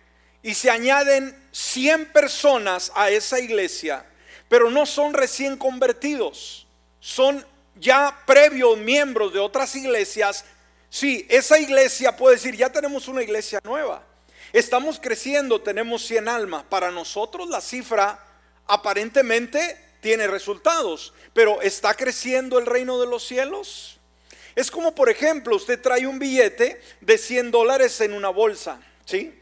y 0.41 0.55
se 0.55 0.71
añaden 0.71 1.46
100 1.57 2.13
personas 2.13 2.91
a 2.93 3.09
esa 3.09 3.39
iglesia, 3.39 4.05
pero 4.47 4.69
no 4.69 4.85
son 4.85 5.15
recién 5.15 5.57
convertidos, 5.57 6.67
son 6.99 7.43
ya 7.73 8.15
previos 8.27 8.77
miembros 8.77 9.33
de 9.33 9.39
otras 9.39 9.75
iglesias, 9.75 10.45
sí, 10.91 11.25
esa 11.27 11.57
iglesia 11.57 12.15
puede 12.15 12.35
decir, 12.35 12.55
ya 12.55 12.71
tenemos 12.71 13.07
una 13.07 13.23
iglesia 13.23 13.59
nueva. 13.63 14.03
Estamos 14.53 14.99
creciendo, 14.99 15.59
tenemos 15.59 16.05
100 16.05 16.27
almas. 16.27 16.63
Para 16.65 16.91
nosotros 16.91 17.49
la 17.49 17.59
cifra 17.59 18.23
aparentemente 18.67 19.83
tiene 19.99 20.27
resultados, 20.27 21.11
pero 21.33 21.59
¿está 21.63 21.95
creciendo 21.95 22.59
el 22.59 22.67
reino 22.67 23.01
de 23.01 23.07
los 23.07 23.25
cielos? 23.25 23.99
Es 24.55 24.69
como, 24.69 24.93
por 24.93 25.09
ejemplo, 25.09 25.55
usted 25.55 25.81
trae 25.81 26.05
un 26.05 26.19
billete 26.19 26.79
de 27.01 27.17
100 27.17 27.49
dólares 27.49 27.99
en 28.01 28.13
una 28.13 28.29
bolsa, 28.29 28.79
¿sí? 29.05 29.33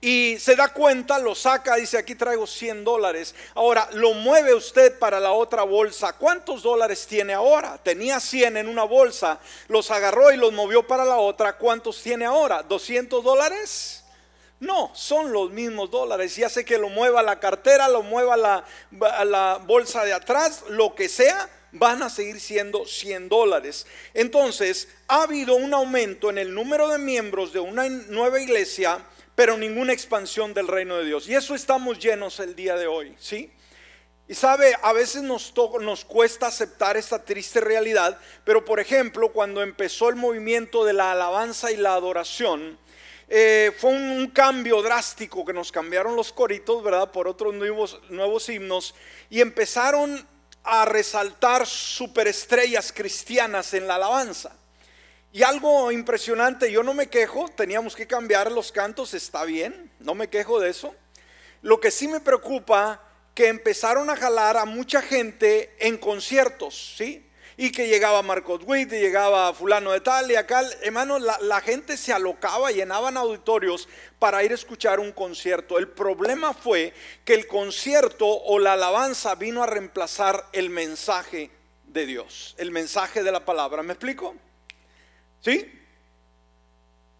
Y 0.00 0.38
se 0.38 0.54
da 0.54 0.68
cuenta, 0.68 1.18
lo 1.18 1.34
saca, 1.34 1.76
dice 1.76 1.96
aquí 1.96 2.14
traigo 2.14 2.46
100 2.46 2.84
dólares. 2.84 3.34
Ahora, 3.54 3.88
lo 3.92 4.12
mueve 4.12 4.52
usted 4.52 4.98
para 4.98 5.18
la 5.18 5.32
otra 5.32 5.62
bolsa. 5.62 6.12
¿Cuántos 6.12 6.62
dólares 6.62 7.06
tiene 7.06 7.32
ahora? 7.32 7.78
Tenía 7.82 8.20
100 8.20 8.58
en 8.58 8.68
una 8.68 8.84
bolsa, 8.84 9.40
los 9.68 9.90
agarró 9.90 10.30
y 10.30 10.36
los 10.36 10.52
movió 10.52 10.86
para 10.86 11.06
la 11.06 11.16
otra. 11.16 11.56
¿Cuántos 11.56 12.02
tiene 12.02 12.26
ahora? 12.26 12.68
¿200 12.68 13.22
dólares? 13.22 14.04
No, 14.60 14.90
son 14.94 15.32
los 15.32 15.50
mismos 15.50 15.90
dólares. 15.90 16.36
Ya 16.36 16.48
sé 16.48 16.64
que 16.64 16.78
lo 16.78 16.88
mueva 16.90 17.22
la 17.22 17.40
cartera, 17.40 17.88
lo 17.88 18.02
mueva 18.02 18.36
la, 18.36 18.64
la 19.24 19.60
bolsa 19.64 20.04
de 20.04 20.12
atrás, 20.12 20.64
lo 20.68 20.94
que 20.94 21.08
sea, 21.08 21.48
van 21.72 22.02
a 22.02 22.10
seguir 22.10 22.40
siendo 22.40 22.86
100 22.86 23.28
dólares. 23.28 23.86
Entonces, 24.12 24.88
ha 25.08 25.22
habido 25.22 25.54
un 25.56 25.74
aumento 25.74 26.30
en 26.30 26.38
el 26.38 26.54
número 26.54 26.88
de 26.88 26.98
miembros 26.98 27.52
de 27.52 27.60
una 27.60 27.88
nueva 27.88 28.40
iglesia 28.40 29.00
pero 29.34 29.56
ninguna 29.56 29.92
expansión 29.92 30.54
del 30.54 30.68
reino 30.68 30.96
de 30.96 31.04
Dios. 31.04 31.28
Y 31.28 31.34
eso 31.34 31.54
estamos 31.54 31.98
llenos 31.98 32.40
el 32.40 32.54
día 32.54 32.76
de 32.76 32.86
hoy, 32.86 33.14
¿sí? 33.18 33.50
Y 34.26 34.34
sabe, 34.34 34.74
a 34.82 34.92
veces 34.92 35.22
nos, 35.22 35.52
nos 35.82 36.04
cuesta 36.04 36.46
aceptar 36.46 36.96
esta 36.96 37.24
triste 37.24 37.60
realidad, 37.60 38.18
pero 38.44 38.64
por 38.64 38.80
ejemplo, 38.80 39.32
cuando 39.32 39.62
empezó 39.62 40.08
el 40.08 40.16
movimiento 40.16 40.84
de 40.84 40.94
la 40.94 41.12
alabanza 41.12 41.70
y 41.70 41.76
la 41.76 41.94
adoración, 41.94 42.78
eh, 43.28 43.72
fue 43.78 43.90
un, 43.90 44.28
cambio 44.28 44.82
drástico 44.82 45.44
que 45.44 45.52
nos 45.52 45.72
cambiaron 45.72 46.16
los 46.16 46.32
coritos, 46.32 46.82
¿verdad? 46.82 47.10
Por 47.10 47.28
otros 47.28 47.54
nuevos, 47.54 48.00
nuevos 48.08 48.48
himnos 48.48 48.94
y 49.30 49.40
empezaron 49.40 50.26
a 50.62 50.84
resaltar 50.84 51.66
superestrellas 51.66 52.92
cristianas 52.92 53.74
en 53.74 53.86
la 53.86 53.96
alabanza. 53.96 54.56
Y 55.34 55.42
algo 55.42 55.90
impresionante, 55.90 56.70
yo 56.70 56.84
no 56.84 56.94
me 56.94 57.08
quejo, 57.08 57.48
teníamos 57.48 57.96
que 57.96 58.06
cambiar 58.06 58.52
los 58.52 58.70
cantos, 58.70 59.14
está 59.14 59.44
bien, 59.44 59.90
no 59.98 60.14
me 60.14 60.28
quejo 60.28 60.60
de 60.60 60.70
eso. 60.70 60.94
Lo 61.60 61.80
que 61.80 61.90
sí 61.90 62.06
me 62.06 62.20
preocupa, 62.20 63.02
que 63.34 63.48
empezaron 63.48 64.08
a 64.10 64.16
jalar 64.16 64.56
a 64.56 64.64
mucha 64.64 65.02
gente 65.02 65.74
en 65.80 65.98
conciertos, 65.98 66.94
¿sí? 66.96 67.28
Y 67.56 67.72
que 67.72 67.88
llegaba 67.88 68.22
Marcos 68.22 68.60
Witt, 68.64 68.92
y 68.92 69.00
llegaba 69.00 69.52
fulano 69.54 69.90
de 69.90 70.00
tal 70.00 70.30
y 70.30 70.36
acá, 70.36 70.62
hermano, 70.82 71.18
la, 71.18 71.36
la 71.40 71.60
gente 71.60 71.96
se 71.96 72.12
alocaba, 72.12 72.70
llenaban 72.70 73.16
auditorios 73.16 73.88
para 74.20 74.44
ir 74.44 74.52
a 74.52 74.54
escuchar 74.54 75.00
un 75.00 75.10
concierto. 75.10 75.78
El 75.78 75.88
problema 75.88 76.54
fue 76.54 76.94
que 77.24 77.34
el 77.34 77.48
concierto 77.48 78.28
o 78.28 78.60
la 78.60 78.74
alabanza 78.74 79.34
vino 79.34 79.64
a 79.64 79.66
reemplazar 79.66 80.46
el 80.52 80.70
mensaje 80.70 81.50
de 81.86 82.06
Dios, 82.06 82.54
el 82.56 82.70
mensaje 82.70 83.24
de 83.24 83.32
la 83.32 83.44
palabra. 83.44 83.82
¿Me 83.82 83.94
explico? 83.94 84.36
¿Sí? 85.44 85.70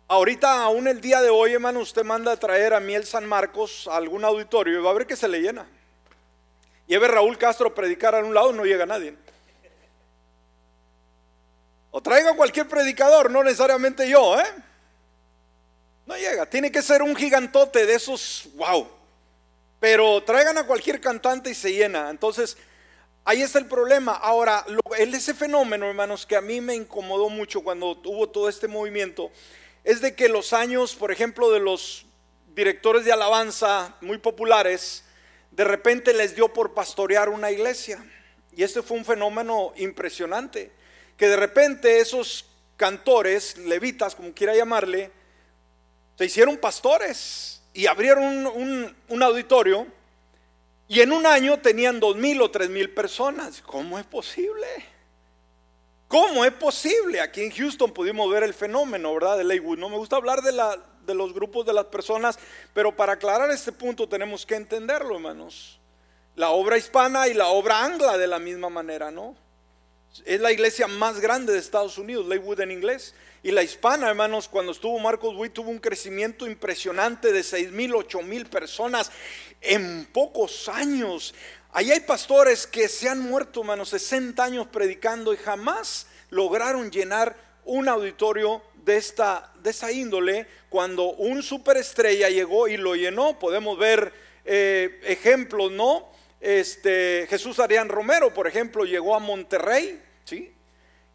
Ahorita, 0.09 0.63
aún 0.63 0.89
el 0.89 1.01
día 1.01 1.21
de 1.21 1.29
hoy, 1.29 1.53
hermano, 1.53 1.81
usted 1.81 2.05
manda 2.05 2.33
a 2.33 2.37
traer 2.39 2.73
a 2.73 2.81
Miel 2.81 3.05
San 3.05 3.27
Marcos 3.27 3.87
a 3.87 3.97
algún 3.97 4.25
auditorio 4.25 4.79
y 4.79 4.83
va 4.83 4.91
a 4.91 4.95
ver 4.95 5.07
que 5.07 5.15
se 5.17 5.29
le 5.29 5.43
llena. 5.43 5.67
Lleve 6.87 7.07
Raúl 7.09 7.37
Castro 7.37 7.69
a 7.69 7.75
predicar 7.75 8.15
a 8.15 8.21
un 8.21 8.33
lado, 8.33 8.53
no 8.53 8.65
llega 8.65 8.87
nadie. 8.87 9.15
O 11.91 12.01
traiga 12.01 12.35
cualquier 12.35 12.67
predicador, 12.67 13.31
no 13.31 13.45
necesariamente 13.45 14.09
yo, 14.09 14.39
¿eh? 14.41 14.47
No 16.07 16.17
llega, 16.17 16.47
tiene 16.47 16.73
que 16.73 16.83
ser 16.83 17.03
un 17.03 17.15
gigantote 17.15 17.85
de 17.85 17.95
esos, 17.95 18.49
wow. 18.55 18.89
Pero 19.81 20.23
traigan 20.23 20.57
a 20.57 20.67
cualquier 20.67 20.99
cantante 20.99 21.51
y 21.51 21.55
se 21.55 21.73
llena. 21.73 22.09
Entonces, 22.09 22.57
Ahí 23.27 23.41
está 23.41 23.59
el 23.59 23.67
problema. 23.67 24.13
Ahora, 24.13 24.67
ese 24.99 25.33
fenómeno, 25.33 25.87
hermanos, 25.87 26.27
que 26.27 26.37
a 26.37 26.43
mí 26.43 26.61
me 26.61 26.75
incomodó 26.75 27.31
mucho 27.31 27.63
cuando 27.63 27.99
hubo 28.05 28.29
todo 28.29 28.51
este 28.51 28.69
movimiento, 28.69 29.31
es 29.83 30.03
de 30.03 30.15
que 30.15 30.29
los 30.29 30.53
años, 30.53 30.95
por 30.95 31.11
ejemplo, 31.11 31.51
de 31.51 31.59
los 31.59 32.05
directores 32.55 33.07
de 33.07 33.13
alabanza 33.13 33.97
muy 34.03 34.19
populares, 34.19 35.05
de 35.53 35.65
repente 35.65 36.13
les 36.13 36.37
dio 36.37 36.53
por 36.53 36.75
pastorear 36.75 37.31
una 37.31 37.51
iglesia. 37.51 38.05
Y 38.55 38.63
este 38.63 38.83
fue 38.83 38.99
un 38.99 39.07
fenómeno 39.07 39.73
impresionante, 39.77 40.71
que 41.17 41.27
de 41.27 41.37
repente 41.37 42.01
esos 42.01 42.51
cantores, 42.77 43.57
levitas, 43.57 44.15
como 44.15 44.35
quiera 44.35 44.55
llamarle, 44.55 45.11
se 46.19 46.27
hicieron 46.27 46.59
pastores 46.59 47.63
y 47.73 47.87
abrieron 47.87 48.47
un, 48.47 48.95
un 49.09 49.23
auditorio 49.23 49.87
y 50.89 51.01
en 51.01 51.13
un 51.13 51.27
año 51.27 51.59
tenían 51.59 52.01
dos 52.01 52.17
mil 52.17 52.41
o 52.43 52.51
tres 52.51 52.69
mil 52.71 52.91
personas. 52.91 53.63
¿Cómo 53.63 53.99
es 53.99 54.05
posible? 54.05 54.67
¿Cómo 56.09 56.45
es 56.45 56.53
posible? 56.53 57.21
Aquí 57.21 57.43
en 57.43 57.51
Houston 57.51 57.93
pudimos 57.93 58.31
ver 58.31 58.43
el 58.43 58.55
fenómeno, 58.55 59.13
¿verdad? 59.15 59.39
De 59.39 59.45
Leywood. 59.45 59.79
No 59.79 59.89
me 59.89 59.97
gusta 59.97 60.17
hablar 60.17 60.43
de, 60.43 60.53
la, 60.53 60.77
de 61.07 61.15
los 61.15 61.33
grupos 61.33 61.67
de 61.67 61.73
las 61.73 61.87
personas, 61.87 62.39
pero 62.73 62.95
para 62.95 63.15
aclarar 63.15 63.51
este 63.51 63.73
punto 63.73 64.09
tenemos 64.09 64.45
que 64.47 64.55
entenderlo, 64.55 65.15
hermanos. 65.15 65.81
La 66.37 66.51
obra 66.51 66.77
hispana 66.77 67.29
y 67.29 67.35
la 67.35 67.49
obra 67.49 67.85
angla 67.85 68.19
de 68.19 68.27
la 68.27 68.39
misma 68.39 68.69
manera, 68.69 69.11
¿no? 69.11 69.35
Es 70.25 70.41
la 70.41 70.53
iglesia 70.53 70.87
más 70.87 71.19
grande 71.19 71.53
de 71.53 71.59
Estados 71.59 71.99
Unidos, 71.99 72.27
Leywood 72.27 72.61
en 72.61 72.71
inglés. 72.71 73.15
Y 73.43 73.51
la 73.51 73.65
hispana, 73.65 74.09
hermanos, 74.09 74.49
cuando 74.49 74.71
estuvo 74.71 74.99
Marcos 75.01 75.35
Witt, 75.37 75.55
tuvo 75.55 75.71
un 75.71 75.81
crecimiento 75.81 76.47
impresionante 76.47 77.33
de 77.33 77.43
6 77.43 77.73
mil, 77.73 77.95
8 77.95 78.23
mil 78.23 78.47
personas 78.47 79.11
en 79.61 80.07
pocos 80.07 80.69
años. 80.69 81.35
Ahí 81.73 81.91
hay 81.91 82.01
pastores 82.01 82.67
que 82.67 82.89
se 82.89 83.09
han 83.09 83.21
muerto, 83.21 83.61
hermanos, 83.61 83.89
60 83.89 84.45
años 84.45 84.69
predicando 84.69 85.35
y 85.35 85.37
jamás 85.37 86.07
lograron 86.31 86.93
llenar 86.93 87.37
un 87.65 87.89
auditorio 87.89 88.63
de 88.85 88.97
esta 88.97 89.53
de 89.63 89.71
esa 89.71 89.91
índole 89.91 90.47
cuando 90.69 91.13
un 91.15 91.43
superestrella 91.43 92.29
llegó 92.29 92.69
y 92.69 92.77
lo 92.77 92.95
llenó. 92.95 93.39
Podemos 93.39 93.77
ver 93.79 94.13
eh, 94.45 95.01
ejemplos, 95.05 95.73
¿no? 95.73 96.13
Este, 96.41 97.27
Jesús 97.31 97.59
Arián 97.59 97.89
Romero, 97.89 98.35
por 98.35 98.47
ejemplo, 98.47 98.85
llegó 98.85 99.17
a 99.17 99.19
Monterrey, 99.19 100.04
¿sí? 100.25 100.55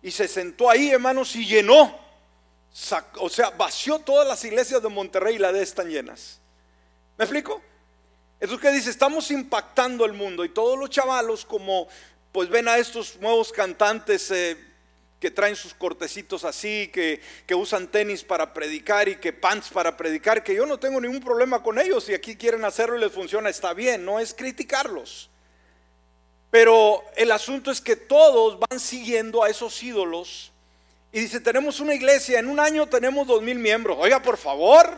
Y 0.02 0.12
se 0.12 0.28
sentó 0.28 0.70
ahí, 0.70 0.90
hermanos, 0.90 1.36
y 1.36 1.46
llenó 1.46 2.10
o 3.20 3.30
sea, 3.30 3.50
vació 3.52 4.00
todas 4.00 4.28
las 4.28 4.44
iglesias 4.46 4.82
de 4.82 4.90
Monterrey 4.90 5.36
y 5.36 5.40
la 5.40 5.52
de 5.52 5.64
están 5.64 5.90
llenas. 5.90 6.40
¿Me 7.18 7.26
explico? 7.26 7.62
Eso 8.40 8.58
que 8.60 8.72
dice, 8.72 8.90
estamos 8.90 9.32
impactando 9.32 10.06
el 10.06 10.14
mundo 10.14 10.46
y 10.46 10.50
todos 10.50 10.78
los 10.80 10.90
chavalos 10.90 11.46
como 11.46 11.88
pues 12.32 12.48
ven 12.48 12.68
a 12.68 12.78
estos 12.78 13.20
nuevos 13.20 13.52
cantantes 13.52 14.30
eh, 14.32 14.56
que 15.20 15.32
traen 15.32 15.56
sus 15.56 15.74
cortecitos 15.74 16.46
así, 16.46 16.90
que, 16.94 17.20
que, 17.46 17.56
usan 17.56 17.88
tenis 17.88 18.24
para 18.24 18.54
predicar 18.54 19.10
y 19.10 19.16
que 19.18 19.34
pants 19.34 19.70
para 19.70 19.98
predicar, 19.98 20.44
que 20.44 20.56
yo 20.56 20.66
no 20.66 20.80
tengo 20.80 21.02
ningún 21.02 21.20
problema 21.20 21.62
con 21.62 21.80
ellos, 21.80 22.06
si 22.06 22.14
aquí 22.14 22.38
quieren 22.38 22.64
hacerlo 22.64 22.96
y 22.96 23.00
les 23.00 23.12
funciona, 23.12 23.50
está 23.50 23.74
bien, 23.74 24.06
no 24.06 24.20
es 24.20 24.34
criticarlos. 24.34 25.29
Pero 26.52 27.04
el 27.16 27.32
asunto 27.32 27.72
es 27.72 27.80
que 27.80 27.96
todos 27.96 28.60
van 28.60 28.80
siguiendo 28.80 29.44
a 29.44 29.50
esos 29.50 29.82
ídolos 29.84 30.52
y 31.12 31.22
dice, 31.22 31.40
tenemos 31.40 31.80
una 31.80 31.96
iglesia, 31.96 32.40
en 32.40 32.48
un 32.48 32.60
año 32.60 32.88
tenemos 32.88 33.28
dos 33.28 33.42
mil 33.42 33.58
miembros. 33.58 33.98
Oiga, 34.00 34.22
por 34.22 34.38
favor, 34.38 34.98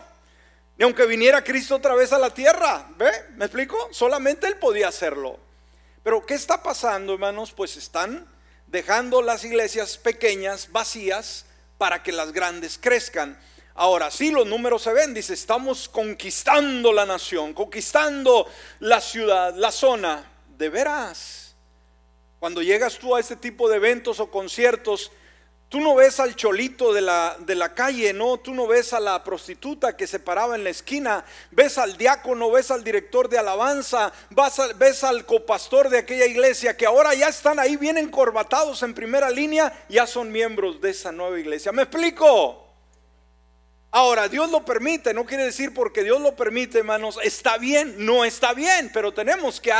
ni 0.77 0.83
aunque 0.83 1.05
viniera 1.05 1.43
Cristo 1.43 1.75
otra 1.75 1.95
vez 1.95 2.11
a 2.11 2.19
la 2.19 2.33
tierra, 2.33 2.89
¿ve? 2.97 3.11
¿Me 3.35 3.45
explico? 3.45 3.89
Solamente 3.91 4.47
Él 4.47 4.57
podía 4.57 4.87
hacerlo. 4.89 5.39
Pero 6.03 6.25
¿qué 6.25 6.33
está 6.33 6.63
pasando, 6.63 7.13
hermanos? 7.13 7.51
Pues 7.51 7.77
están 7.77 8.27
dejando 8.67 9.21
las 9.21 9.43
iglesias 9.43 9.97
pequeñas, 9.97 10.71
vacías, 10.71 11.45
para 11.77 12.03
que 12.03 12.11
las 12.11 12.31
grandes 12.31 12.77
crezcan. 12.77 13.39
Ahora 13.75 14.11
sí, 14.11 14.31
los 14.31 14.45
números 14.47 14.81
se 14.81 14.93
ven, 14.93 15.13
dice, 15.13 15.33
estamos 15.33 15.87
conquistando 15.87 16.91
la 16.91 17.05
nación, 17.05 17.53
conquistando 17.53 18.47
la 18.79 18.99
ciudad, 18.99 19.55
la 19.55 19.71
zona. 19.71 20.30
De 20.61 20.69
veras, 20.69 21.55
cuando 22.39 22.61
llegas 22.61 22.99
tú 22.99 23.15
a 23.15 23.19
este 23.19 23.35
tipo 23.35 23.67
de 23.67 23.77
eventos 23.77 24.19
o 24.19 24.29
conciertos, 24.29 25.11
Tú 25.69 25.79
no 25.79 25.95
ves 25.95 26.19
al 26.19 26.35
cholito 26.35 26.91
de 26.91 26.99
la, 26.99 27.37
de 27.39 27.55
la, 27.55 27.73
calle, 27.73 28.11
no, 28.11 28.37
tú 28.37 28.53
no 28.53 28.67
ves 28.67 28.91
a 28.91 28.99
la 28.99 29.23
prostituta 29.23 29.95
que 29.95 30.05
se 30.05 30.19
paraba 30.19 30.55
en 30.55 30.65
la 30.65 30.69
esquina, 30.69 31.23
ves 31.49 31.77
al 31.77 31.95
diácono, 31.95 32.51
ves 32.51 32.71
al 32.71 32.83
director 32.83 33.29
de 33.29 33.37
alabanza, 33.37 34.11
ves 34.77 35.03
al 35.05 35.25
copastor 35.25 35.87
de 35.87 35.99
aquella 35.99 36.25
iglesia 36.25 36.75
que 36.75 36.85
ahora 36.85 37.13
ya 37.13 37.29
están 37.29 37.57
ahí 37.57 37.77
bien 37.77 37.97
encorbatados 37.97 38.83
en 38.83 38.93
primera 38.93 39.29
línea, 39.29 39.85
ya 39.87 40.05
son 40.05 40.29
miembros 40.29 40.81
de 40.81 40.89
esa 40.89 41.13
nueva 41.13 41.39
iglesia. 41.39 41.71
¿Me 41.71 41.83
explico? 41.83 42.70
Ahora, 43.93 44.29
Dios 44.29 44.49
lo 44.49 44.63
permite, 44.63 45.13
no 45.13 45.25
quiere 45.25 45.43
decir 45.43 45.73
porque 45.73 46.03
Dios 46.03 46.21
lo 46.21 46.33
permite, 46.33 46.79
hermanos, 46.79 47.19
está 47.21 47.57
bien, 47.57 48.05
no 48.05 48.23
está 48.23 48.53
bien, 48.53 48.89
pero 48.93 49.13
tenemos 49.13 49.59
que 49.59 49.73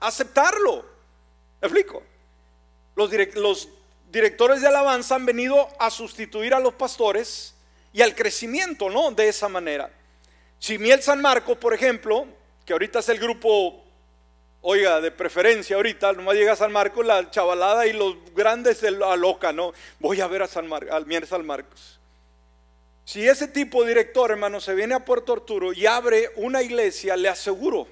aceptarlo. 0.00 0.86
¿Me 1.60 1.68
explico? 1.68 2.02
Los, 2.96 3.68
directores 4.10 4.62
de 4.62 4.68
alabanza 4.68 5.14
han 5.14 5.26
venido 5.26 5.68
a 5.78 5.90
sustituir 5.90 6.54
a 6.54 6.60
los 6.60 6.74
pastores 6.74 7.54
y 7.92 8.00
al 8.00 8.14
crecimiento, 8.14 8.88
¿no? 8.88 9.10
De 9.10 9.28
esa 9.28 9.48
manera. 9.48 9.90
Si 10.58 10.78
Miel 10.78 11.02
San 11.02 11.20
Marcos, 11.20 11.58
por 11.58 11.74
ejemplo, 11.74 12.26
que 12.64 12.72
ahorita 12.72 13.00
es 13.00 13.08
el 13.10 13.18
grupo, 13.18 13.84
oiga, 14.62 15.02
de 15.02 15.10
preferencia 15.10 15.76
ahorita, 15.76 16.14
nomás 16.14 16.34
llega 16.34 16.52
a 16.52 16.56
San 16.56 16.72
Marcos, 16.72 17.04
la 17.04 17.30
chavalada 17.30 17.86
y 17.86 17.92
los 17.92 18.16
grandes 18.34 18.80
de 18.80 18.90
la 18.90 19.16
loca, 19.16 19.52
¿no? 19.52 19.72
Voy 19.98 20.20
a 20.20 20.26
ver 20.26 20.42
a 20.42 20.46
San 20.46 20.66
Mar 20.66 20.86
al 20.90 21.04
Miel 21.04 21.26
San 21.26 21.44
Marcos. 21.44 22.01
Si 23.04 23.26
ese 23.26 23.48
tipo 23.48 23.82
de 23.82 23.88
director, 23.88 24.30
hermano, 24.30 24.60
se 24.60 24.74
viene 24.74 24.94
a 24.94 25.04
Puerto 25.04 25.32
Arturo 25.32 25.72
y 25.72 25.86
abre 25.86 26.30
una 26.36 26.62
iglesia, 26.62 27.16
le 27.16 27.28
aseguro 27.28 27.88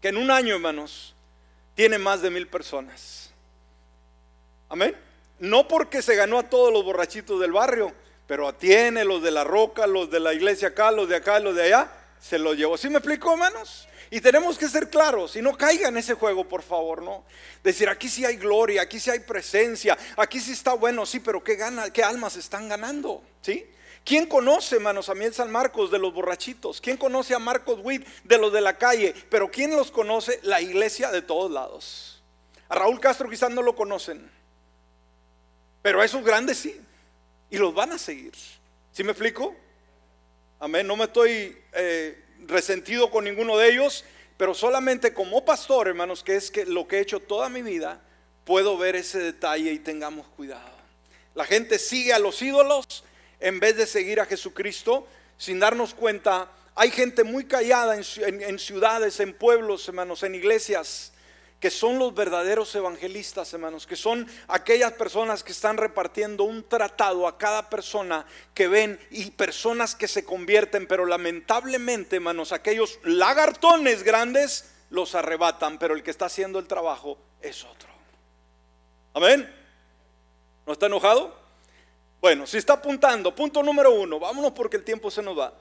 que 0.00 0.08
en 0.08 0.16
un 0.16 0.30
año, 0.30 0.54
hermanos, 0.54 1.14
tiene 1.74 1.98
más 1.98 2.22
de 2.22 2.30
mil 2.30 2.46
personas. 2.46 3.30
Amén. 4.68 4.96
No 5.38 5.66
porque 5.66 6.02
se 6.02 6.14
ganó 6.14 6.38
a 6.38 6.48
todos 6.48 6.72
los 6.72 6.84
borrachitos 6.84 7.40
del 7.40 7.52
barrio, 7.52 7.92
pero 8.26 8.52
tiene 8.54 9.04
los 9.04 9.22
de 9.22 9.30
la 9.30 9.44
roca, 9.44 9.86
los 9.86 10.10
de 10.10 10.20
la 10.20 10.34
iglesia 10.34 10.68
acá, 10.68 10.90
los 10.90 11.08
de 11.08 11.16
acá, 11.16 11.40
los 11.40 11.54
de 11.54 11.64
allá, 11.64 11.90
se 12.20 12.38
los 12.38 12.56
llevó. 12.56 12.76
¿Sí 12.76 12.88
me 12.88 12.98
explico, 12.98 13.32
hermanos? 13.32 13.88
Y 14.10 14.20
tenemos 14.20 14.58
que 14.58 14.68
ser 14.68 14.88
claros, 14.88 15.36
y 15.36 15.42
no 15.42 15.56
caigan 15.56 15.94
en 15.94 15.98
ese 15.98 16.14
juego, 16.14 16.48
por 16.48 16.62
favor, 16.62 17.02
¿no? 17.02 17.24
Decir, 17.62 17.88
aquí 17.88 18.08
sí 18.08 18.24
hay 18.24 18.36
gloria, 18.36 18.82
aquí 18.82 18.98
sí 18.98 19.10
hay 19.10 19.20
presencia, 19.20 19.98
aquí 20.16 20.40
sí 20.40 20.52
está 20.52 20.72
bueno, 20.72 21.04
sí, 21.04 21.20
pero 21.20 21.44
¿qué, 21.44 21.56
gana, 21.56 21.90
qué 21.90 22.02
almas 22.02 22.36
están 22.36 22.68
ganando? 22.68 23.22
¿Sí? 23.42 23.66
¿Quién 24.04 24.26
conoce, 24.26 24.76
hermanos, 24.76 25.08
a 25.08 25.14
Miel 25.14 25.34
San 25.34 25.50
Marcos 25.50 25.90
de 25.90 25.98
los 25.98 26.14
borrachitos? 26.14 26.80
¿Quién 26.80 26.96
conoce 26.96 27.34
a 27.34 27.38
Marcos 27.38 27.80
Witt 27.82 28.06
de 28.24 28.38
los 28.38 28.52
de 28.52 28.60
la 28.60 28.78
calle? 28.78 29.14
Pero 29.28 29.50
¿quién 29.50 29.70
los 29.72 29.90
conoce? 29.90 30.40
La 30.42 30.60
iglesia 30.60 31.10
de 31.10 31.22
todos 31.22 31.50
lados. 31.50 32.22
A 32.68 32.74
Raúl 32.74 33.00
Castro 33.00 33.28
quizás 33.28 33.50
no 33.50 33.62
lo 33.62 33.74
conocen. 33.74 34.30
Pero 35.82 36.00
a 36.00 36.04
esos 36.04 36.24
grandes 36.24 36.58
sí. 36.58 36.80
Y 37.50 37.58
los 37.58 37.74
van 37.74 37.92
a 37.92 37.98
seguir. 37.98 38.32
¿Sí 38.92 39.04
me 39.04 39.12
explico? 39.12 39.54
Amén. 40.58 40.86
No 40.86 40.96
me 40.96 41.04
estoy 41.04 41.56
eh, 41.72 42.24
resentido 42.46 43.10
con 43.10 43.24
ninguno 43.24 43.56
de 43.56 43.70
ellos, 43.70 44.04
pero 44.36 44.54
solamente 44.54 45.12
como 45.12 45.44
pastor, 45.44 45.88
hermanos, 45.88 46.22
que 46.22 46.36
es 46.36 46.50
que 46.50 46.66
lo 46.66 46.88
que 46.88 46.98
he 46.98 47.00
hecho 47.00 47.20
toda 47.20 47.48
mi 47.48 47.62
vida, 47.62 48.00
puedo 48.44 48.78
ver 48.78 48.96
ese 48.96 49.18
detalle 49.18 49.72
y 49.72 49.78
tengamos 49.78 50.26
cuidado. 50.28 50.78
La 51.34 51.44
gente 51.44 51.78
sigue 51.78 52.12
a 52.12 52.18
los 52.18 52.40
ídolos 52.42 53.04
en 53.40 53.60
vez 53.60 53.76
de 53.76 53.86
seguir 53.86 54.20
a 54.20 54.26
Jesucristo 54.26 55.06
sin 55.36 55.60
darnos 55.60 55.94
cuenta. 55.94 56.50
Hay 56.74 56.90
gente 56.90 57.24
muy 57.24 57.46
callada 57.46 57.96
en 57.96 58.58
ciudades, 58.58 59.20
en 59.20 59.34
pueblos, 59.34 59.86
hermanos, 59.88 60.22
en 60.22 60.34
iglesias 60.34 61.12
que 61.60 61.70
son 61.70 61.98
los 61.98 62.14
verdaderos 62.14 62.72
evangelistas, 62.74 63.52
hermanos, 63.52 63.86
que 63.86 63.96
son 63.96 64.28
aquellas 64.46 64.92
personas 64.92 65.42
que 65.42 65.52
están 65.52 65.76
repartiendo 65.76 66.44
un 66.44 66.62
tratado 66.62 67.26
a 67.26 67.36
cada 67.36 67.68
persona 67.68 68.26
que 68.54 68.68
ven 68.68 69.00
y 69.10 69.30
personas 69.32 69.96
que 69.96 70.06
se 70.06 70.24
convierten, 70.24 70.86
pero 70.86 71.04
lamentablemente, 71.04 72.16
hermanos, 72.16 72.52
aquellos 72.52 73.00
lagartones 73.02 74.04
grandes 74.04 74.72
los 74.90 75.16
arrebatan, 75.16 75.78
pero 75.78 75.94
el 75.94 76.02
que 76.04 76.12
está 76.12 76.26
haciendo 76.26 76.60
el 76.60 76.68
trabajo 76.68 77.18
es 77.42 77.64
otro. 77.64 77.88
Amén. 79.14 79.52
¿No 80.64 80.74
está 80.74 80.86
enojado? 80.86 81.36
Bueno, 82.20 82.46
si 82.46 82.58
está 82.58 82.74
apuntando, 82.74 83.34
punto 83.34 83.62
número 83.62 83.92
uno, 83.92 84.18
vámonos 84.18 84.52
porque 84.52 84.76
el 84.76 84.84
tiempo 84.84 85.10
se 85.10 85.22
nos 85.22 85.38
va. 85.38 85.54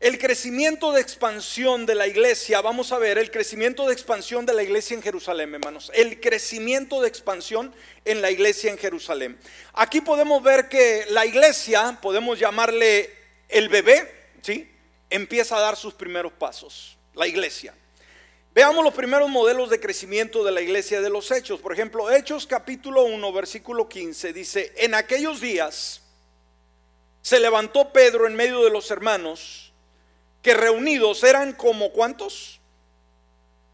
El 0.00 0.18
crecimiento 0.18 0.92
de 0.92 1.00
expansión 1.00 1.86
de 1.86 1.94
la 1.94 2.06
iglesia, 2.06 2.60
vamos 2.60 2.92
a 2.92 2.98
ver, 2.98 3.16
el 3.16 3.30
crecimiento 3.30 3.86
de 3.86 3.94
expansión 3.94 4.44
de 4.44 4.52
la 4.52 4.62
iglesia 4.62 4.94
en 4.94 5.02
Jerusalén, 5.02 5.54
hermanos. 5.54 5.90
El 5.94 6.20
crecimiento 6.20 7.00
de 7.00 7.08
expansión 7.08 7.72
en 8.04 8.20
la 8.20 8.30
iglesia 8.30 8.70
en 8.70 8.76
Jerusalén. 8.76 9.38
Aquí 9.72 10.00
podemos 10.00 10.42
ver 10.42 10.68
que 10.68 11.06
la 11.08 11.24
iglesia, 11.24 11.98
podemos 12.02 12.38
llamarle 12.38 13.10
el 13.48 13.68
bebé, 13.68 14.12
¿sí? 14.42 14.68
Empieza 15.08 15.56
a 15.56 15.60
dar 15.60 15.76
sus 15.76 15.94
primeros 15.94 16.32
pasos, 16.32 16.98
la 17.14 17.26
iglesia. 17.26 17.74
Veamos 18.54 18.84
los 18.84 18.94
primeros 18.94 19.28
modelos 19.28 19.68
de 19.68 19.80
crecimiento 19.80 20.44
de 20.44 20.52
la 20.52 20.60
iglesia 20.60 21.00
de 21.00 21.10
los 21.10 21.32
hechos. 21.32 21.60
Por 21.60 21.72
ejemplo, 21.72 22.08
Hechos 22.12 22.46
capítulo 22.46 23.02
1, 23.02 23.32
versículo 23.32 23.88
15 23.88 24.32
dice, 24.32 24.72
en 24.76 24.94
aquellos 24.94 25.40
días 25.40 26.02
se 27.20 27.40
levantó 27.40 27.92
Pedro 27.92 28.28
en 28.28 28.36
medio 28.36 28.62
de 28.62 28.70
los 28.70 28.92
hermanos 28.92 29.72
que 30.40 30.54
reunidos 30.54 31.24
eran 31.24 31.52
como 31.54 31.90
cuántos? 31.90 32.60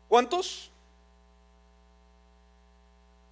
¿Cuántos? 0.09 0.71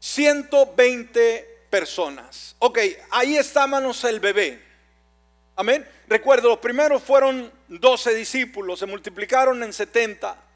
120 0.01 1.67
personas. 1.71 2.57
Ok, 2.59 2.79
ahí 3.11 3.37
está, 3.39 3.67
manos, 3.67 4.05
el 4.05 4.21
bebé. 4.21 4.63
Amén. 5.57 5.89
Recuerdo, 6.09 6.51
los 6.51 6.59
primeros 6.59 7.03
fueron 7.03 7.51
12 7.69 8.13
discípulos, 8.15 8.81
se 8.81 8.87
multiplicaron 8.87 9.63
en 9.63 9.73
70. 9.73 10.48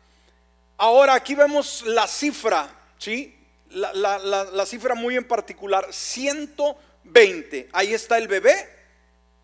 Ahora 0.83 1.14
aquí 1.14 1.37
vemos 1.37 1.85
la 1.87 2.09
cifra, 2.09 2.68
¿sí? 2.99 3.38
la, 3.71 3.92
la 3.95 4.66
cifra 4.66 4.97
muy 4.97 5.14
en 5.14 5.23
particular, 5.23 5.87
120. 5.88 7.68
Ahí 7.73 7.95
está 7.95 8.18
el 8.18 8.27
bebé, 8.27 8.68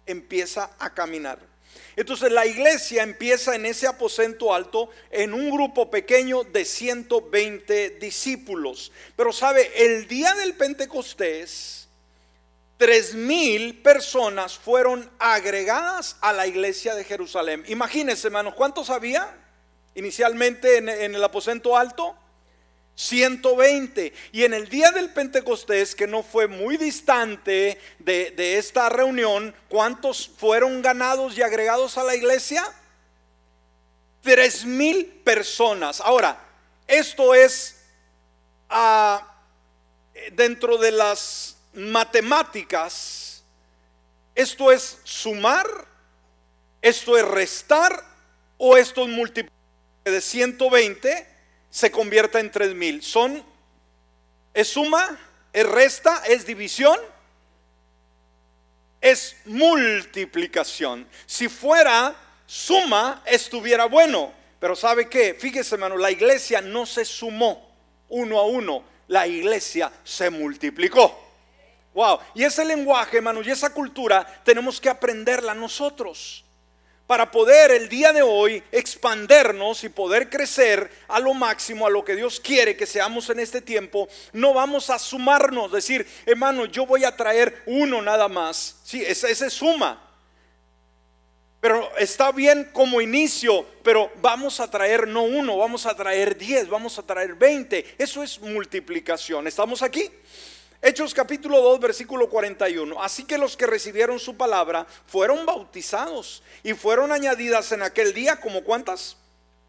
empieza 0.05 0.73
a 0.81 0.93
caminar. 0.93 1.39
Entonces 1.95 2.33
la 2.33 2.45
iglesia 2.45 3.05
empieza 3.05 3.55
en 3.55 3.67
ese 3.67 3.87
aposento 3.87 4.53
alto 4.53 4.91
en 5.13 5.33
un 5.33 5.49
grupo 5.53 5.89
pequeño 5.89 6.43
de 6.43 6.65
120 6.65 7.91
discípulos. 7.91 8.91
Pero 9.15 9.33
sabe, 9.33 9.71
el 9.77 10.09
día 10.09 10.35
del 10.35 10.55
Pentecostés, 10.55 11.87
tres 12.79 13.15
mil 13.15 13.81
personas 13.81 14.59
fueron 14.59 15.09
agregadas 15.21 16.17
a 16.21 16.33
la 16.33 16.49
iglesia 16.49 16.97
de 16.97 17.05
Jerusalén. 17.05 17.63
Imagínense, 17.69 18.27
hermanos, 18.27 18.55
¿cuántos 18.57 18.91
había 18.91 19.45
inicialmente 19.99 20.77
en, 20.79 20.89
el 20.89 21.25
aposento 21.25 21.77
alto? 21.77 22.17
120. 22.95 24.13
Y 24.33 24.45
en 24.45 24.55
el 24.55 24.69
día 24.69 24.93
del 24.93 25.11
Pentecostés, 25.11 25.95
que 25.95 26.07
no 26.07 26.23
fue 26.23 26.47
muy 26.47 26.77
distante 26.77 27.81
de, 27.99 28.59
esta 28.59 28.89
reunión, 28.89 29.55
¿cuántos 29.69 30.29
fueron 30.29 30.83
ganados 30.83 31.37
y 31.37 31.43
agregados 31.43 31.99
a 31.99 32.05
la 32.05 32.15
iglesia? 32.15 32.65
Tres 34.23 34.65
mil 34.65 35.05
personas. 35.25 36.01
Ahora, 36.01 36.39
esto 36.87 37.35
es 37.35 37.81
ah, 38.69 39.37
dentro 40.33 40.79
de 40.79 40.93
las 40.93 41.57
matemáticas, 41.75 43.43
esto 44.35 44.71
es 44.71 44.99
sumar, 45.03 45.67
esto 46.83 47.19
es 47.19 47.27
restar 47.27 48.05
o 48.59 48.77
esto 48.77 49.03
es 49.03 49.09
multiplicar 49.09 49.58
de 50.11 50.21
120 50.21 51.27
se 51.71 51.91
convierta 51.91 52.41
en 52.41 52.51
tres 52.51 52.75
mil. 52.75 53.03
Son, 53.03 53.45
es 54.55 54.69
suma, 54.69 55.19
es 55.53 55.67
resta, 55.67 56.23
es 56.27 56.47
división, 56.47 56.99
es 59.01 59.37
multiplicación. 59.45 61.09
Si 61.27 61.49
fuera 61.49 62.15
suma, 62.47 63.23
estuviera 63.27 63.87
bueno. 63.87 64.33
Pero 64.61 64.75
¿sabe 64.75 65.09
qué? 65.09 65.35
Fíjese, 65.39 65.77
hermano, 65.77 65.97
la 65.97 66.11
iglesia 66.11 66.61
no 66.61 66.85
se 66.85 67.05
sumó 67.05 67.69
uno 68.09 68.39
a 68.39 68.47
uno, 68.47 68.83
la 69.07 69.27
iglesia 69.27 69.93
se 70.03 70.31
multiplicó. 70.31 71.27
Wow, 71.95 72.19
y 72.35 72.45
ese 72.45 72.65
lenguaje, 72.65 73.19
hermano, 73.19 73.41
y 73.43 73.51
esa 73.51 73.73
cultura 73.73 74.25
tenemos 74.45 74.81
que 74.81 74.89
aprenderla 74.89 75.55
nosotros 75.55 76.45
para 77.09 77.31
poder 77.31 77.71
el 77.71 77.89
día 77.89 78.13
de 78.13 78.21
hoy 78.21 78.63
expandernos 78.71 79.83
y 79.83 79.89
poder 79.89 80.29
crecer 80.29 80.91
a 81.09 81.19
lo 81.19 81.33
máximo, 81.33 81.87
a 81.87 81.91
lo 81.91 82.05
que 82.05 82.15
Dios 82.15 82.39
quiere 82.39 82.77
que 82.77 82.85
seamos 82.85 83.31
en 83.31 83.41
este 83.41 83.63
tiempo, 83.63 84.11
no 84.35 84.53
vamos 84.53 84.91
a 84.91 84.99
sumarnos, 84.99 85.73
decir, 85.73 86.07
hermano, 86.27 86.67
yo 86.67 86.85
voy 86.85 87.05
a 87.05 87.17
traer 87.17 87.63
uno 87.65 88.03
nada 88.03 88.29
más. 88.29 88.77
Sí, 88.85 89.03
ese, 89.03 89.49
suma. 89.49 90.05
Pero 91.63 91.91
está 91.97 92.31
bien 92.31 92.69
como 92.75 93.01
inicio, 93.01 93.65
pero 93.83 94.13
vamos 94.21 94.61
a 94.61 94.71
traer 94.71 95.09
no 95.09 95.23
uno, 95.23 95.57
vamos 95.57 95.87
a 95.87 95.97
traer 95.97 96.37
diez, 96.37 96.69
vamos 96.69 96.99
a 96.99 97.03
traer 97.05 97.35
veinte. 97.35 97.87
Eso 97.97 98.23
es 98.23 98.39
multiplicación. 98.39 99.47
¿Estamos 99.47 99.83
aquí? 99.83 100.11
Hechos 100.81 101.13
capítulo 101.13 101.61
2, 101.61 101.81
versículo 101.81 102.31
41. 102.31 103.03
Así 103.03 103.25
que 103.25 103.37
los 103.37 103.57
que 103.57 103.67
recibieron 103.67 104.21
su 104.21 104.37
palabra 104.37 104.87
fueron 105.07 105.45
bautizados 105.45 106.43
y 106.63 106.75
fueron 106.75 107.11
añadidas 107.11 107.73
en 107.73 107.83
aquel 107.83 108.15
día 108.15 108.41
como 108.41 108.63
cuántas? 108.63 109.17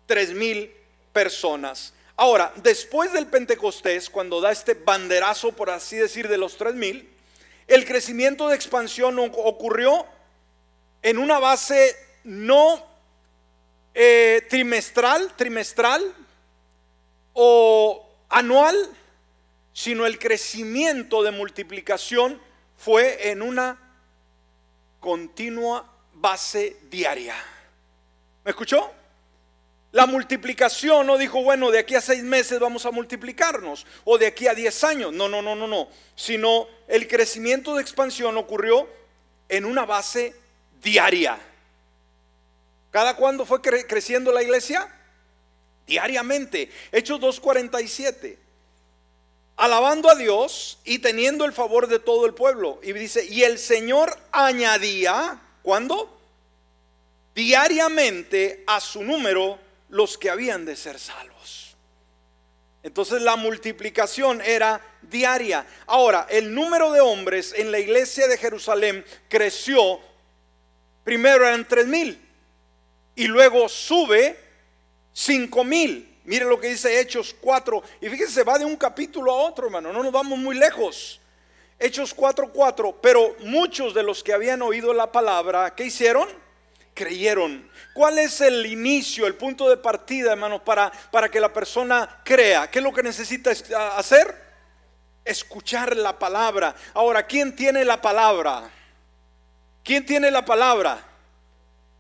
Tres 0.06 0.34
mil 0.34 0.72
personas. 1.12 1.94
Ahora, 2.16 2.54
después 2.58 3.12
del 3.12 3.26
Pentecostés, 3.26 4.10
cuando 4.10 4.40
da 4.40 4.52
este 4.52 4.76
banderazo, 4.76 5.52
por 5.52 5.72
así 5.72 5.96
decir, 5.96 6.28
de 6.28 6.38
los 6.38 6.58
tres 6.58 6.76
mil, 6.76 7.10
el 7.68 7.86
crecimiento 7.86 8.48
de 8.48 8.56
expansión 8.56 9.18
ocurrió 9.20 10.06
en 11.02 11.18
una 11.18 11.40
base 11.40 11.96
no 12.24 12.86
eh, 13.96 14.46
trimestral, 14.48 15.34
trimestral 15.36 16.14
o 17.34 18.08
anual, 18.30 18.76
sino 19.80 20.06
el 20.06 20.20
crecimiento 20.20 21.24
de 21.24 21.32
multiplicación 21.32 22.38
fue 22.76 23.30
en 23.30 23.42
una 23.42 23.80
continua 25.00 25.90
base 26.16 26.76
diaria. 26.90 27.34
¿Me 28.44 28.52
escuchó? 28.52 28.92
La 29.94 30.06
multiplicación 30.06 31.08
no 31.08 31.18
dijo, 31.18 31.42
bueno, 31.44 31.72
de 31.72 31.80
aquí 31.80 31.96
a 31.96 32.02
seis 32.02 32.24
meses 32.24 32.60
vamos 32.60 32.86
a 32.86 32.92
multiplicarnos, 32.92 33.86
o 34.04 34.18
de 34.18 34.28
aquí 34.28 34.48
a 34.48 34.54
diez 34.54 34.84
años. 34.84 35.14
No, 35.14 35.30
no, 35.30 35.42
no, 35.42 35.56
no, 35.56 35.66
no. 35.66 35.88
Sino 36.14 36.68
el 36.90 37.08
crecimiento 37.08 37.74
de 37.76 37.82
expansión 37.82 38.36
ocurrió 38.36 38.86
en 39.48 39.64
una 39.64 39.86
base 39.86 40.36
diaria. 40.84 41.40
¿Cada 42.92 43.16
cuándo 43.16 43.46
fue 43.46 43.62
creciendo 43.62 44.34
la 44.34 44.44
iglesia? 44.44 44.94
Diariamente. 45.88 46.70
Hechos 46.92 47.22
2.47 47.22 48.49
alabando 49.60 50.10
a 50.10 50.16
Dios 50.16 50.80
y 50.86 51.00
teniendo 51.00 51.44
el 51.44 51.52
favor 51.52 51.88
de 51.88 52.00
todo 52.00 52.26
el 52.26 52.34
pueblo. 52.34 52.80
Y 52.82 52.94
dice, 52.94 53.26
y 53.26 53.44
el 53.44 53.60
Señor 53.60 54.18
añadía, 54.32 55.38
¿cuándo? 55.62 56.18
Diariamente 57.36 58.64
a 58.66 58.80
su 58.80 59.04
número 59.04 59.60
los 59.90 60.18
que 60.18 60.30
habían 60.30 60.64
de 60.64 60.78
ser 60.78 60.98
salvos. 60.98 61.76
Entonces 62.84 63.22
la 63.22 63.36
multiplicación 63.36 64.42
era 64.42 64.82
diaria. 65.02 65.68
Ahora, 65.88 66.26
el 66.30 66.56
número 66.56 66.94
de 66.94 67.02
hombres 67.02 67.54
en 67.58 67.70
la 67.70 67.80
iglesia 67.80 68.30
de 68.30 68.38
Jerusalén 68.38 69.04
creció. 69.28 70.00
Primero 71.04 71.46
eran 71.46 71.68
tres 71.68 71.86
mil 71.86 72.18
y 73.14 73.28
luego 73.28 73.68
sube 73.68 74.40
cinco 75.12 75.66
mil. 75.66 76.18
Mire 76.26 76.46
lo 76.46 76.60
que 76.60 76.68
dice 76.68 77.00
Hechos 77.00 77.36
4. 77.40 77.82
Y 78.02 78.10
fíjense, 78.10 78.44
va 78.44 78.60
de 78.60 78.66
un 78.66 78.76
capítulo 78.76 79.32
a 79.32 79.36
otro, 79.36 79.66
hermano. 79.66 79.92
No 79.92 80.04
nos 80.04 80.12
vamos 80.12 80.38
muy 80.38 80.58
lejos. 80.58 81.20
Hechos 81.80 82.16
4:4. 82.16 82.52
4, 82.52 83.00
Pero 83.02 83.36
muchos 83.40 83.94
de 83.94 84.04
los 84.04 84.24
que 84.24 84.34
habían 84.34 84.62
oído 84.62 84.94
la 84.94 85.12
palabra, 85.12 85.74
¿qué 85.76 85.86
hicieron? 85.86 86.28
Creyeron. 86.94 87.70
¿Cuál 87.94 88.20
es 88.20 88.42
el 88.42 88.66
inicio, 88.66 89.26
el 89.26 89.36
punto 89.36 89.70
de 89.70 89.78
partida, 89.78 90.34
hermano, 90.34 90.64
para, 90.64 90.92
para 91.12 91.30
que 91.30 91.40
la 91.40 91.54
persona 91.54 92.22
crea? 92.24 92.70
¿Qué 92.70 92.80
es 92.80 92.84
lo 92.84 92.94
que 92.94 93.02
necesita 93.02 93.52
hacer? 93.98 94.50
Escuchar 95.24 95.96
la 95.96 96.20
palabra. 96.20 96.76
Ahora, 96.94 97.26
¿quién 97.26 97.56
tiene 97.56 97.86
la 97.86 98.02
palabra? 98.02 98.70
¿Quién 99.84 100.06
tiene 100.06 100.30
la 100.30 100.44
palabra? 100.44 101.09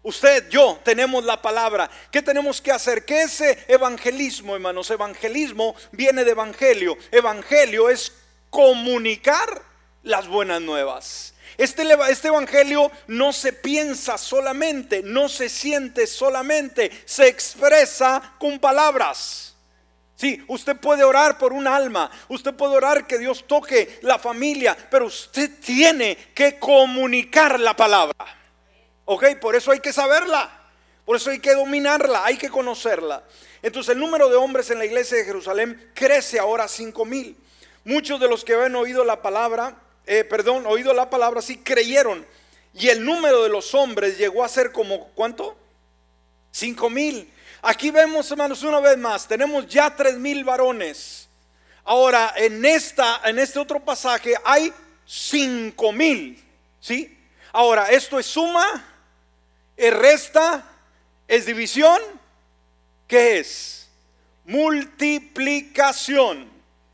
Usted, 0.01 0.49
yo, 0.49 0.79
tenemos 0.83 1.25
la 1.25 1.41
palabra. 1.41 1.89
¿Qué 2.09 2.21
tenemos 2.21 2.62
que 2.62 2.71
hacer? 2.71 3.03
¿Qué 3.03 3.23
es 3.23 3.41
evangelismo, 3.67 4.55
hermanos? 4.55 4.89
Evangelismo 4.89 5.75
viene 5.91 6.23
de 6.23 6.31
evangelio. 6.31 6.97
Evangelio 7.12 7.89
es 7.89 8.13
comunicar 8.49 9.62
las 10.03 10.27
buenas 10.27 10.62
nuevas. 10.62 11.33
Este, 11.57 11.83
este, 12.09 12.29
evangelio 12.29 12.89
no 13.07 13.33
se 13.33 13.51
piensa 13.51 14.17
solamente, 14.17 15.01
no 15.03 15.27
se 15.27 15.49
siente 15.49 16.07
solamente, 16.07 16.89
se 17.03 17.27
expresa 17.27 18.35
con 18.39 18.59
palabras. 18.59 19.55
Sí, 20.15 20.41
usted 20.47 20.77
puede 20.77 21.03
orar 21.03 21.38
por 21.38 21.51
un 21.51 21.67
alma, 21.67 22.09
usted 22.29 22.53
puede 22.53 22.75
orar 22.75 23.07
que 23.07 23.17
Dios 23.17 23.45
toque 23.45 23.99
la 24.01 24.19
familia, 24.19 24.77
pero 24.89 25.07
usted 25.07 25.59
tiene 25.59 26.17
que 26.33 26.57
comunicar 26.57 27.59
la 27.59 27.75
palabra. 27.75 28.38
¿Ok? 29.12 29.38
Por 29.41 29.56
eso 29.56 29.72
hay 29.72 29.80
que 29.80 29.91
saberla. 29.91 30.52
Por 31.04 31.15
eso 31.15 31.32
hay 31.32 31.39
que 31.39 31.56
dominarla, 31.56 32.24
hay 32.26 32.38
que 32.38 32.48
conocerla. 32.48 33.24
Entonces 33.63 33.95
el 33.95 34.00
número 34.00 34.30
de 34.30 34.36
hombres 34.36 34.69
en 34.69 34.78
la 34.78 34.86
iglesia 34.86 35.17
de 35.17 35.26
Jerusalén 35.26 35.91
crece 35.95 36.38
ahora 36.38 36.65
a 36.65 36.67
cinco 36.67 37.06
mil. 37.06 37.36
Muchos 37.86 38.19
de 38.19 38.28
los 38.28 38.45
que 38.45 38.54
habían 38.54 38.76
oído 38.76 39.04
la 39.04 39.19
palabra, 39.19 39.76
eh, 40.06 40.24
perdón, 40.24 40.67
oído 40.67 40.93
la 40.93 41.10
palabra, 41.10 41.41
sí 41.41 41.58
creyeron. 41.58 42.24
Y 42.76 42.89
el 42.89 43.04
número 43.04 43.41
de 43.41 43.50
los 43.50 43.74
hombres 43.74 44.15
llegó 44.15 44.43
a 44.43 44.48
ser 44.48 44.72
como, 44.72 45.08
¿cuánto? 45.15 45.58
Cinco 46.52 46.91
mil. 46.91 47.34
Aquí 47.63 47.89
vemos, 47.89 48.30
hermanos, 48.30 48.62
una 48.62 48.80
vez 48.80 48.95
más, 49.00 49.28
tenemos 49.28 49.65
ya 49.65 49.89
tres 49.95 50.17
mil 50.17 50.43
varones. 50.43 51.28
Ahora, 51.84 52.32
en, 52.36 52.63
esta, 52.63 53.22
en 53.26 53.39
este 53.39 53.58
otro 53.58 53.80
pasaje 53.80 54.36
hay 54.45 54.72
cinco 55.04 55.91
mil. 55.91 56.45
¿Sí? 56.80 57.17
Ahora, 57.52 57.89
esto 57.89 58.19
es 58.19 58.28
suma 58.28 58.86
¿Es 59.80 59.94
resta? 59.94 60.65
¿Es 61.26 61.46
división? 61.46 62.02
¿Qué 63.08 63.39
es? 63.39 63.88
Multiplicación. 64.44 66.50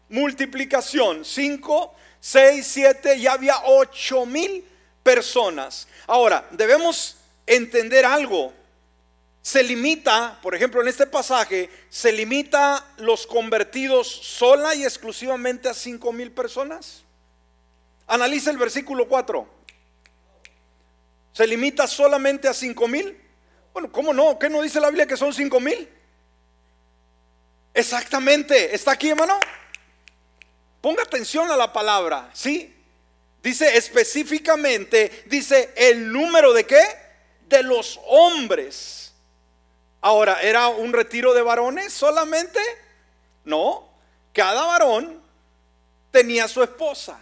Multiplicación. 0.07 1.25
5, 1.25 1.95
6, 2.19 2.67
7, 2.67 3.19
ya 3.19 3.33
había 3.33 3.55
8 3.65 4.27
mil 4.27 4.63
personas. 5.01 5.87
Ahora, 6.05 6.47
debemos 6.51 7.17
entender 7.47 8.05
algo. 8.05 8.53
se 9.41 9.63
limita, 9.63 10.37
por 10.43 10.53
ejemplo, 10.53 10.81
en 10.81 10.87
este 10.87 11.07
pasaje, 11.07 11.71
se 11.89 12.11
limita 12.11 12.85
los 12.97 13.25
convertidos 13.25 14.07
sola 14.07 14.75
y 14.75 14.83
exclusivamente 14.83 15.69
a 15.69 15.73
cinco 15.73 16.11
mil 16.11 16.31
personas. 16.31 17.03
Analiza 18.07 18.51
el 18.51 18.57
versículo 18.57 19.07
4. 19.07 19.54
¿Se 21.35 21.45
limita 21.45 21.85
solamente 21.85 22.47
a 22.47 22.53
cinco 22.53 22.87
mil? 22.87 23.21
Bueno, 23.73 23.91
¿cómo 23.91 24.13
no? 24.13 24.39
¿Qué 24.39 24.49
no 24.49 24.61
dice 24.61 24.79
la 24.79 24.87
Biblia 24.87 25.05
que 25.05 25.17
son 25.17 25.33
cinco 25.33 25.59
mil? 25.59 25.89
Exactamente. 27.73 28.73
¿Está 28.73 28.91
aquí, 28.91 29.09
hermano? 29.09 29.37
Ponga 30.79 31.03
atención 31.03 31.51
a 31.51 31.57
la 31.57 31.73
palabra, 31.73 32.29
¿sí? 32.31 32.73
Dice 33.43 33.75
específicamente, 33.75 35.23
dice 35.25 35.73
el 35.75 36.09
número 36.09 36.53
de 36.53 36.65
qué? 36.65 36.81
De 37.49 37.63
los 37.63 37.99
hombres. 38.07 39.13
Ahora, 39.99 40.39
¿era 40.41 40.69
un 40.69 40.93
retiro 40.93 41.33
de 41.33 41.41
varones 41.41 41.91
solamente? 41.91 42.59
No, 43.43 43.89
cada 44.31 44.63
varón 44.63 45.21
tenía 46.11 46.47
su 46.47 46.63
esposa. 46.63 47.19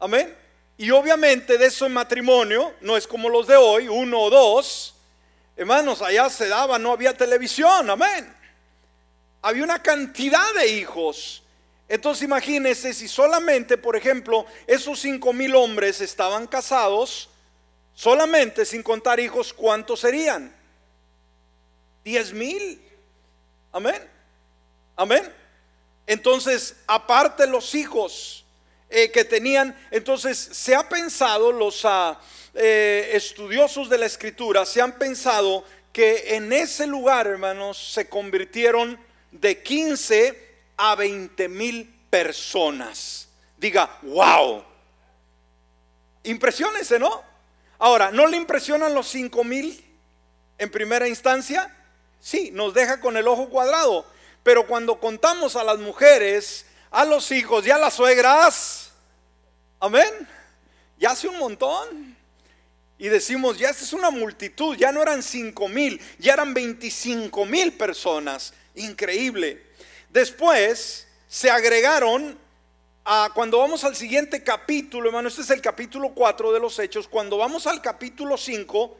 Amén. 0.00 0.34
Y 0.80 0.92
obviamente 0.92 1.58
de 1.58 1.66
eso 1.66 1.86
en 1.86 1.92
matrimonio 1.92 2.72
no 2.80 2.96
es 2.96 3.06
como 3.06 3.28
los 3.28 3.48
de 3.48 3.56
hoy, 3.56 3.88
uno 3.88 4.20
o 4.20 4.30
dos. 4.30 4.94
Hermanos, 5.56 6.00
allá 6.00 6.30
se 6.30 6.46
daba, 6.46 6.78
no 6.78 6.92
había 6.92 7.16
televisión, 7.16 7.90
amén. 7.90 8.32
Había 9.42 9.64
una 9.64 9.82
cantidad 9.82 10.54
de 10.54 10.68
hijos. 10.68 11.42
Entonces 11.88 12.22
imagínense 12.22 12.94
si 12.94 13.08
solamente, 13.08 13.76
por 13.76 13.96
ejemplo, 13.96 14.46
esos 14.68 15.00
cinco 15.00 15.32
mil 15.32 15.56
hombres 15.56 16.00
estaban 16.00 16.46
casados, 16.46 17.28
solamente 17.92 18.64
sin 18.64 18.84
contar 18.84 19.18
hijos, 19.18 19.52
¿cuántos 19.52 19.98
serían? 19.98 20.54
Diez 22.04 22.32
mil. 22.32 22.80
Amén. 23.72 24.08
Amén. 24.94 25.34
Entonces, 26.06 26.76
aparte 26.86 27.48
los 27.48 27.74
hijos, 27.74 28.44
eh, 28.90 29.10
que 29.10 29.24
tenían. 29.24 29.76
Entonces 29.90 30.38
se 30.38 30.74
ha 30.74 30.88
pensado, 30.88 31.52
los 31.52 31.84
ah, 31.84 32.20
eh, 32.54 33.10
estudiosos 33.12 33.88
de 33.88 33.98
la 33.98 34.06
escritura, 34.06 34.64
se 34.64 34.80
han 34.80 34.98
pensado 34.98 35.64
que 35.92 36.36
en 36.36 36.52
ese 36.52 36.86
lugar, 36.86 37.26
hermanos, 37.26 37.92
se 37.92 38.08
convirtieron 38.08 38.98
de 39.30 39.62
15 39.62 40.48
a 40.76 40.94
20 40.94 41.48
mil 41.48 41.94
personas. 42.08 43.28
Diga, 43.56 43.98
wow. 44.02 44.64
Impresionense, 46.24 46.98
¿no? 46.98 47.22
Ahora, 47.78 48.10
¿no 48.10 48.26
le 48.26 48.36
impresionan 48.36 48.94
los 48.94 49.08
5 49.08 49.44
mil 49.44 49.84
en 50.58 50.70
primera 50.70 51.08
instancia? 51.08 51.74
Sí, 52.20 52.50
nos 52.52 52.74
deja 52.74 53.00
con 53.00 53.16
el 53.16 53.28
ojo 53.28 53.48
cuadrado. 53.48 54.06
Pero 54.42 54.66
cuando 54.66 54.98
contamos 54.98 55.56
a 55.56 55.64
las 55.64 55.78
mujeres, 55.78 56.66
a 56.90 57.04
los 57.04 57.30
hijos 57.30 57.66
y 57.66 57.70
a 57.70 57.78
las 57.78 57.94
suegras. 57.94 58.90
Amén. 59.80 60.28
Ya 60.98 61.10
hace 61.10 61.28
un 61.28 61.38
montón. 61.38 62.16
Y 62.98 63.08
decimos, 63.08 63.58
ya 63.58 63.70
esta 63.70 63.84
es 63.84 63.92
una 63.92 64.10
multitud, 64.10 64.76
ya 64.76 64.90
no 64.90 65.00
eran 65.00 65.22
cinco 65.22 65.68
mil, 65.68 66.00
ya 66.18 66.32
eran 66.32 66.52
25 66.52 67.46
mil 67.46 67.72
personas. 67.74 68.52
Increíble. 68.74 69.62
Después 70.10 71.06
se 71.28 71.48
agregaron 71.48 72.36
a, 73.04 73.30
cuando 73.32 73.58
vamos 73.58 73.84
al 73.84 73.94
siguiente 73.94 74.42
capítulo, 74.42 75.08
hermano, 75.08 75.28
este 75.28 75.42
es 75.42 75.50
el 75.50 75.62
capítulo 75.62 76.10
4 76.10 76.52
de 76.52 76.58
los 76.58 76.78
Hechos, 76.78 77.06
cuando 77.06 77.38
vamos 77.38 77.68
al 77.68 77.80
capítulo 77.80 78.36
5, 78.36 78.96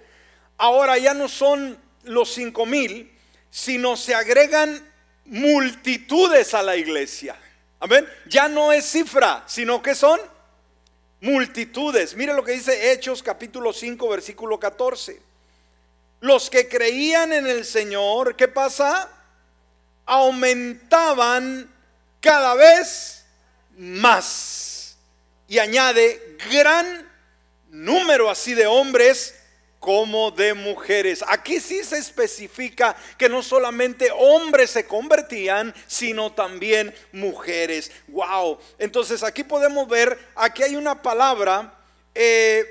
ahora 0.59 0.97
ya 0.97 1.13
no 1.13 1.29
son 1.29 1.77
los 2.05 2.33
cinco 2.33 2.67
mil, 2.67 3.13
sino 3.51 3.97
se 3.97 4.15
agregan 4.15 4.93
multitudes 5.25 6.55
a 6.55 6.63
la 6.63 6.77
iglesia. 6.77 7.37
Amén. 7.81 8.09
Ya 8.27 8.49
no 8.49 8.73
es 8.73 8.85
cifra, 8.87 9.45
sino 9.47 9.81
que 9.81 9.95
son 9.95 10.21
multitudes. 11.21 12.17
Mire 12.17 12.35
lo 12.35 12.43
que 12.43 12.53
dice 12.53 12.93
Hechos 12.93 13.23
capítulo 13.23 13.73
5, 13.73 14.09
versículo 14.09 14.59
14. 14.59 15.21
Los 16.21 16.51
que 16.51 16.69
creían 16.69 17.33
en 17.33 17.47
el 17.47 17.65
Señor, 17.65 18.35
¿qué 18.35 18.49
pasa? 18.49 19.09
Aumentaban 20.07 21.73
cada 22.21 22.55
vez 22.55 23.25
más. 23.77 24.97
Y 25.47 25.61
añade 25.61 26.37
gran 26.51 27.09
número 27.71 28.29
así 28.29 28.55
de 28.55 28.67
hombres 28.67 29.38
como 29.89 30.31
de 30.31 30.53
mujeres. 30.53 31.25
Aquí 31.27 31.61
sí 31.61 31.83
se 31.83 31.97
especifica 31.97 32.95
que 33.17 33.27
no 33.27 33.43
solamente 33.43 34.11
hombres 34.15 34.69
se 34.69 34.87
convertían, 34.87 35.75
sino 35.87 36.31
también 36.31 36.95
mujeres. 37.11 37.91
Wow. 38.09 38.59
Entonces 38.79 39.23
aquí 39.23 39.45
podemos 39.45 39.89
ver, 39.89 40.19
aquí 40.35 40.63
hay 40.63 40.77
una 40.77 41.01
palabra, 41.01 41.73
eh, 42.15 42.67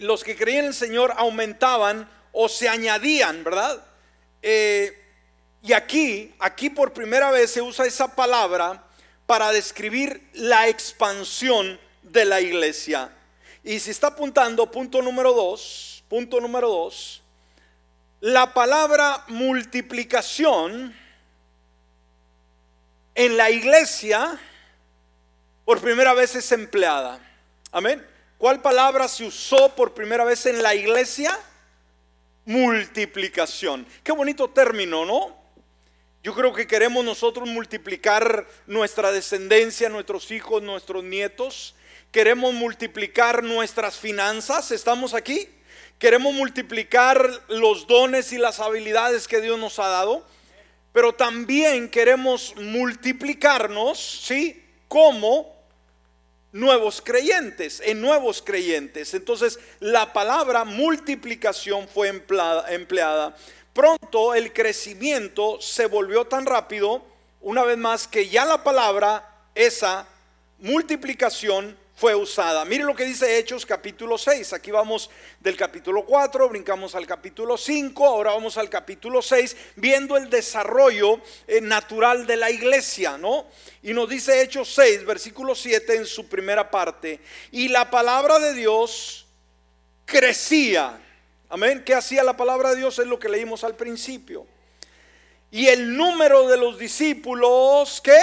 los 0.00 0.24
que 0.24 0.34
creían 0.34 0.60
en 0.60 0.68
el 0.68 0.74
Señor 0.74 1.12
aumentaban 1.14 2.08
o 2.32 2.48
se 2.48 2.70
añadían, 2.70 3.44
¿verdad? 3.44 3.84
Eh, 4.40 4.98
y 5.62 5.74
aquí, 5.74 6.34
aquí 6.38 6.70
por 6.70 6.94
primera 6.94 7.30
vez 7.30 7.50
se 7.50 7.60
usa 7.60 7.84
esa 7.84 8.16
palabra 8.16 8.82
para 9.26 9.52
describir 9.52 10.26
la 10.32 10.68
expansión 10.68 11.78
de 12.02 12.24
la 12.24 12.40
iglesia. 12.40 13.12
Y 13.66 13.80
si 13.80 13.90
está 13.90 14.06
apuntando, 14.06 14.70
punto 14.70 15.02
número 15.02 15.32
dos, 15.32 16.04
punto 16.08 16.40
número 16.40 16.68
dos, 16.68 17.20
la 18.20 18.54
palabra 18.54 19.24
multiplicación 19.26 20.94
en 23.12 23.36
la 23.36 23.50
iglesia 23.50 24.38
por 25.64 25.80
primera 25.80 26.14
vez 26.14 26.36
es 26.36 26.52
empleada. 26.52 27.18
Amén. 27.72 28.06
¿Cuál 28.38 28.62
palabra 28.62 29.08
se 29.08 29.24
usó 29.24 29.74
por 29.74 29.94
primera 29.94 30.22
vez 30.22 30.46
en 30.46 30.62
la 30.62 30.76
iglesia? 30.76 31.36
Multiplicación. 32.44 33.84
Qué 34.04 34.12
bonito 34.12 34.48
término, 34.48 35.04
¿no? 35.04 35.36
Yo 36.22 36.36
creo 36.36 36.52
que 36.52 36.68
queremos 36.68 37.04
nosotros 37.04 37.48
multiplicar 37.48 38.46
nuestra 38.68 39.10
descendencia, 39.10 39.88
nuestros 39.88 40.30
hijos, 40.30 40.62
nuestros 40.62 41.02
nietos 41.02 41.74
queremos 42.16 42.54
multiplicar 42.54 43.44
nuestras 43.44 43.98
finanzas, 43.98 44.70
¿estamos 44.70 45.12
aquí? 45.12 45.50
Queremos 45.98 46.32
multiplicar 46.32 47.30
los 47.48 47.86
dones 47.86 48.32
y 48.32 48.38
las 48.38 48.58
habilidades 48.58 49.28
que 49.28 49.42
Dios 49.42 49.58
nos 49.58 49.78
ha 49.78 49.88
dado, 49.88 50.26
pero 50.94 51.14
también 51.14 51.90
queremos 51.90 52.54
multiplicarnos, 52.56 54.22
¿sí? 54.24 54.64
Como 54.88 55.54
nuevos 56.52 57.02
creyentes, 57.02 57.82
en 57.84 58.00
nuevos 58.00 58.40
creyentes. 58.40 59.12
Entonces, 59.12 59.58
la 59.80 60.14
palabra 60.14 60.64
multiplicación 60.64 61.86
fue 61.86 62.08
empleada, 62.08 62.72
empleada. 62.72 63.36
Pronto 63.74 64.34
el 64.34 64.54
crecimiento 64.54 65.60
se 65.60 65.84
volvió 65.84 66.24
tan 66.24 66.46
rápido, 66.46 67.04
una 67.42 67.62
vez 67.64 67.76
más, 67.76 68.08
que 68.08 68.30
ya 68.30 68.46
la 68.46 68.64
palabra, 68.64 69.50
esa 69.54 70.08
multiplicación, 70.60 71.76
fue 71.96 72.14
usada. 72.14 72.66
Mire 72.66 72.84
lo 72.84 72.94
que 72.94 73.06
dice 73.06 73.38
Hechos 73.38 73.64
capítulo 73.64 74.18
6. 74.18 74.52
Aquí 74.52 74.70
vamos 74.70 75.08
del 75.40 75.56
capítulo 75.56 76.04
4, 76.04 76.46
brincamos 76.50 76.94
al 76.94 77.06
capítulo 77.06 77.56
5, 77.56 78.06
ahora 78.06 78.32
vamos 78.32 78.58
al 78.58 78.68
capítulo 78.68 79.22
6, 79.22 79.56
viendo 79.76 80.18
el 80.18 80.28
desarrollo 80.28 81.22
eh, 81.46 81.62
natural 81.62 82.26
de 82.26 82.36
la 82.36 82.50
iglesia, 82.50 83.16
¿no? 83.16 83.46
Y 83.82 83.94
nos 83.94 84.10
dice 84.10 84.42
Hechos 84.42 84.74
6, 84.74 85.06
versículo 85.06 85.54
7 85.54 85.96
en 85.96 86.04
su 86.04 86.28
primera 86.28 86.70
parte. 86.70 87.18
Y 87.50 87.68
la 87.68 87.90
palabra 87.90 88.38
de 88.38 88.52
Dios 88.52 89.26
crecía. 90.04 91.00
Amén. 91.48 91.82
¿Qué 91.82 91.94
hacía 91.94 92.22
la 92.22 92.36
palabra 92.36 92.70
de 92.70 92.76
Dios? 92.76 92.98
Es 92.98 93.06
lo 93.06 93.18
que 93.18 93.30
leímos 93.30 93.64
al 93.64 93.74
principio. 93.74 94.46
Y 95.50 95.68
el 95.68 95.96
número 95.96 96.46
de 96.46 96.58
los 96.58 96.78
discípulos 96.78 98.02
que 98.02 98.18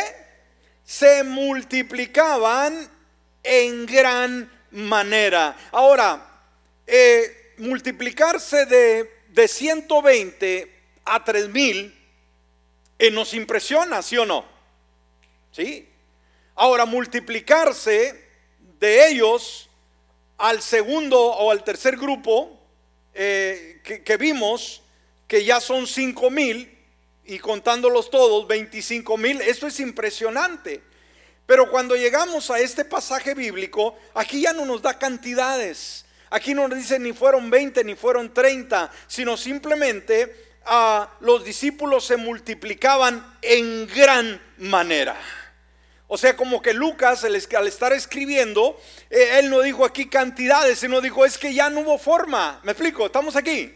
se 0.83 1.23
multiplicaban 1.23 2.92
en 3.43 3.85
gran 3.85 4.51
manera. 4.71 5.55
Ahora, 5.71 6.45
eh, 6.87 7.53
multiplicarse 7.57 8.65
de, 8.65 9.11
de 9.29 9.47
120 9.47 10.73
a 11.05 11.23
3000 11.23 11.99
eh, 12.99 13.11
nos 13.11 13.33
impresiona, 13.33 14.01
¿sí 14.01 14.17
o 14.17 14.25
no? 14.25 14.45
¿Sí? 15.51 15.87
Ahora, 16.55 16.85
multiplicarse 16.85 18.29
de 18.79 19.09
ellos 19.09 19.69
al 20.37 20.61
segundo 20.61 21.19
o 21.19 21.51
al 21.51 21.63
tercer 21.63 21.97
grupo 21.97 22.59
eh, 23.13 23.81
que, 23.83 24.03
que, 24.03 24.17
vimos, 24.17 24.81
que 25.27 25.43
ya 25.45 25.59
son 25.59 25.85
5 25.85 26.29
mil, 26.29 26.69
y 27.25 27.39
contándolos 27.39 28.09
todos, 28.09 28.47
25 28.47 29.17
mil, 29.17 29.41
esto 29.41 29.67
es 29.67 29.79
impresionante. 29.79 30.81
Pero 31.45 31.69
cuando 31.69 31.95
llegamos 31.95 32.49
a 32.49 32.59
este 32.59 32.85
pasaje 32.85 33.33
bíblico, 33.33 33.97
aquí 34.13 34.41
ya 34.41 34.53
no 34.53 34.65
nos 34.65 34.81
da 34.81 34.97
cantidades. 34.97 36.05
Aquí 36.29 36.53
no 36.53 36.67
dice 36.69 36.97
ni 36.97 37.13
fueron 37.13 37.49
20 37.49 37.83
ni 37.83 37.95
fueron 37.95 38.33
30, 38.33 38.91
sino 39.07 39.37
simplemente 39.37 40.53
a 40.65 41.03
ah, 41.03 41.17
los 41.19 41.43
discípulos 41.43 42.05
se 42.05 42.17
multiplicaban 42.17 43.35
en 43.41 43.85
gran 43.87 44.41
manera. 44.57 45.17
O 46.07 46.17
sea, 46.17 46.35
como 46.37 46.61
que 46.61 46.73
Lucas, 46.73 47.23
al 47.23 47.35
estar 47.35 47.91
escribiendo, 47.91 48.79
eh, 49.09 49.39
él 49.39 49.49
no 49.49 49.61
dijo 49.61 49.83
aquí 49.83 50.07
cantidades, 50.07 50.79
sino 50.79 51.01
dijo, 51.01 51.25
es 51.25 51.37
que 51.37 51.53
ya 51.53 51.69
no 51.69 51.81
hubo 51.81 51.97
forma. 51.97 52.61
¿Me 52.63 52.71
explico? 52.71 53.07
Estamos 53.07 53.35
aquí. 53.35 53.73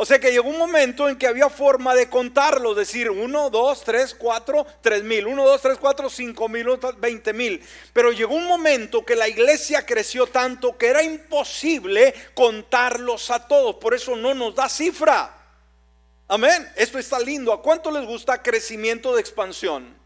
O 0.00 0.06
sea 0.06 0.20
que 0.20 0.30
llegó 0.30 0.48
un 0.48 0.58
momento 0.58 1.08
en 1.08 1.18
que 1.18 1.26
había 1.26 1.50
forma 1.50 1.92
de 1.92 2.08
contarlo, 2.08 2.72
decir 2.72 3.10
1, 3.10 3.50
2, 3.50 3.82
3, 3.82 4.14
4, 4.14 4.66
3 4.80 5.02
mil, 5.02 5.26
1, 5.26 5.44
2, 5.44 5.60
3, 5.60 5.76
4, 5.76 6.08
5 6.08 6.48
mil, 6.48 6.66
20 6.98 7.32
mil. 7.32 7.60
Pero 7.92 8.12
llegó 8.12 8.36
un 8.36 8.46
momento 8.46 9.04
que 9.04 9.16
la 9.16 9.26
iglesia 9.26 9.84
creció 9.84 10.28
tanto 10.28 10.78
que 10.78 10.86
era 10.86 11.02
imposible 11.02 12.14
contarlos 12.34 13.32
a 13.32 13.48
todos. 13.48 13.74
Por 13.74 13.92
eso 13.92 14.14
no 14.14 14.34
nos 14.34 14.54
da 14.54 14.68
cifra. 14.68 15.36
Amén. 16.28 16.70
Esto 16.76 17.00
está 17.00 17.18
lindo. 17.18 17.52
¿A 17.52 17.60
cuánto 17.60 17.90
les 17.90 18.06
gusta 18.06 18.40
crecimiento 18.40 19.16
de 19.16 19.20
expansión? 19.20 19.97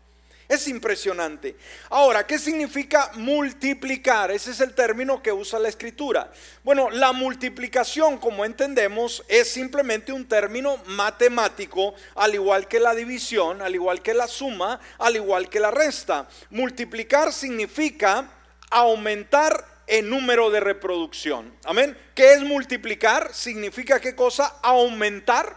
Es 0.52 0.68
impresionante. 0.68 1.56
Ahora, 1.88 2.26
¿qué 2.26 2.38
significa 2.38 3.10
multiplicar? 3.14 4.30
Ese 4.30 4.50
es 4.50 4.60
el 4.60 4.74
término 4.74 5.22
que 5.22 5.32
usa 5.32 5.58
la 5.58 5.70
escritura. 5.70 6.30
Bueno, 6.62 6.90
la 6.90 7.12
multiplicación, 7.12 8.18
como 8.18 8.44
entendemos, 8.44 9.24
es 9.28 9.50
simplemente 9.50 10.12
un 10.12 10.28
término 10.28 10.76
matemático, 10.88 11.94
al 12.16 12.34
igual 12.34 12.68
que 12.68 12.80
la 12.80 12.94
división, 12.94 13.62
al 13.62 13.74
igual 13.74 14.02
que 14.02 14.12
la 14.12 14.26
suma, 14.26 14.78
al 14.98 15.16
igual 15.16 15.48
que 15.48 15.58
la 15.58 15.70
resta. 15.70 16.28
Multiplicar 16.50 17.32
significa 17.32 18.28
aumentar 18.68 19.64
el 19.86 20.10
número 20.10 20.50
de 20.50 20.60
reproducción. 20.60 21.50
Amén. 21.64 21.96
¿Qué 22.14 22.34
es 22.34 22.42
multiplicar? 22.42 23.32
Significa 23.32 24.00
qué 24.00 24.14
cosa? 24.14 24.58
Aumentar 24.60 25.56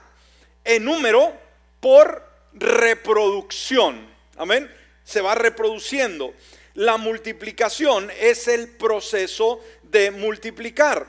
el 0.64 0.86
número 0.86 1.34
por 1.82 2.26
reproducción. 2.54 4.16
Amén 4.38 4.85
se 5.06 5.22
va 5.22 5.36
reproduciendo. 5.36 6.34
La 6.74 6.98
multiplicación 6.98 8.12
es 8.20 8.50
el 8.50 8.68
proceso 8.68 9.62
de 9.84 10.12
multiplicar. 10.12 11.08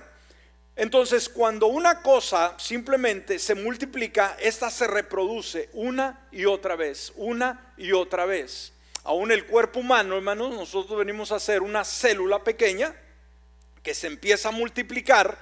Entonces, 0.77 1.29
cuando 1.29 1.67
una 1.67 2.03
cosa 2.03 2.55
simplemente 2.59 3.39
se 3.39 3.55
multiplica, 3.55 4.37
esta 4.39 4.71
se 4.71 4.87
reproduce 4.87 5.71
una 5.73 6.29
y 6.31 6.45
otra 6.45 6.77
vez, 6.77 7.13
una 7.17 7.73
y 7.79 7.93
otra 7.93 8.27
vez. 8.27 8.73
Aún 9.03 9.33
el 9.33 9.47
cuerpo 9.47 9.81
humano, 9.81 10.17
hermanos, 10.17 10.55
nosotros 10.55 10.99
venimos 10.99 11.33
a 11.33 11.37
hacer 11.37 11.63
una 11.63 11.85
célula 11.85 12.45
pequeña 12.45 12.95
que 13.83 13.95
se 13.95 14.07
empieza 14.07 14.51
a 14.51 14.53
multiplicar 14.53 15.39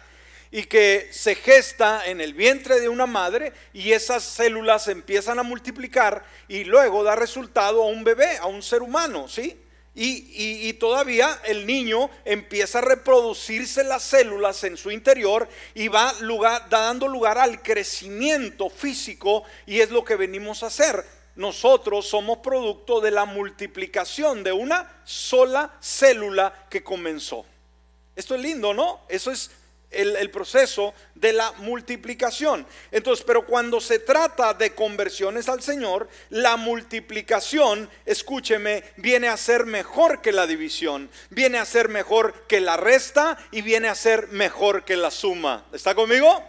y 0.54 0.66
que 0.66 1.08
se 1.10 1.34
gesta 1.34 2.06
en 2.06 2.20
el 2.20 2.32
vientre 2.32 2.78
de 2.78 2.88
una 2.88 3.06
madre 3.06 3.52
y 3.72 3.90
esas 3.90 4.22
células 4.22 4.86
empiezan 4.86 5.40
a 5.40 5.42
multiplicar 5.42 6.24
y 6.46 6.62
luego 6.62 7.02
da 7.02 7.16
resultado 7.16 7.82
a 7.82 7.88
un 7.88 8.04
bebé, 8.04 8.36
a 8.36 8.46
un 8.46 8.62
ser 8.62 8.80
humano, 8.80 9.26
¿sí? 9.26 9.60
Y, 9.96 10.72
todavía 10.74 11.40
el 11.44 11.66
niño 11.66 12.08
empieza 12.24 12.78
a 12.78 12.82
reproducirse 12.82 13.82
las 13.82 14.04
células 14.04 14.62
en 14.62 14.76
su 14.76 14.92
interior 14.92 15.48
y 15.74 15.88
va 15.88 16.12
lugar, 16.20 16.68
dando 16.68 17.08
lugar 17.08 17.36
al 17.36 17.60
crecimiento 17.60 18.70
físico 18.70 19.42
y 19.66 19.80
es 19.80 19.90
lo 19.90 20.04
que 20.04 20.14
venimos 20.14 20.62
a 20.62 20.66
hacer. 20.68 21.04
Nosotros 21.34 22.06
somos 22.06 22.38
producto 22.38 23.00
de 23.00 23.10
la 23.10 23.24
multiplicación 23.24 24.44
de 24.44 24.52
una 24.52 25.00
sola 25.02 25.76
célula 25.80 26.66
que 26.70 26.84
comenzó. 26.84 27.44
Esto 28.14 28.36
es 28.36 28.40
lindo, 28.40 28.72
¿no? 28.72 29.00
Eso 29.08 29.32
es 29.32 29.50
el, 29.94 30.30
proceso 30.30 30.94
de 31.14 31.32
la 31.32 31.52
multiplicación. 31.58 32.66
Entonces, 32.90 33.24
pero 33.26 33.46
cuando 33.46 33.80
se 33.80 33.98
trata 33.98 34.54
de 34.54 34.74
conversiones 34.74 35.48
al 35.48 35.62
Señor, 35.62 36.08
la 36.30 36.56
multiplicación, 36.56 37.88
escúcheme, 38.04 38.84
viene 38.96 39.28
a 39.28 39.36
ser 39.36 39.66
mejor 39.66 40.20
que 40.20 40.32
la 40.32 40.46
división, 40.46 41.10
viene 41.30 41.58
a 41.58 41.64
ser 41.64 41.88
mejor 41.88 42.46
que 42.46 42.60
la 42.60 42.76
resta 42.76 43.38
y 43.50 43.62
viene 43.62 43.88
a 43.88 43.94
ser 43.94 44.28
mejor 44.28 44.84
que 44.84 44.96
la 44.96 45.10
suma. 45.10 45.64
¿Está 45.72 45.94
conmigo? 45.94 46.44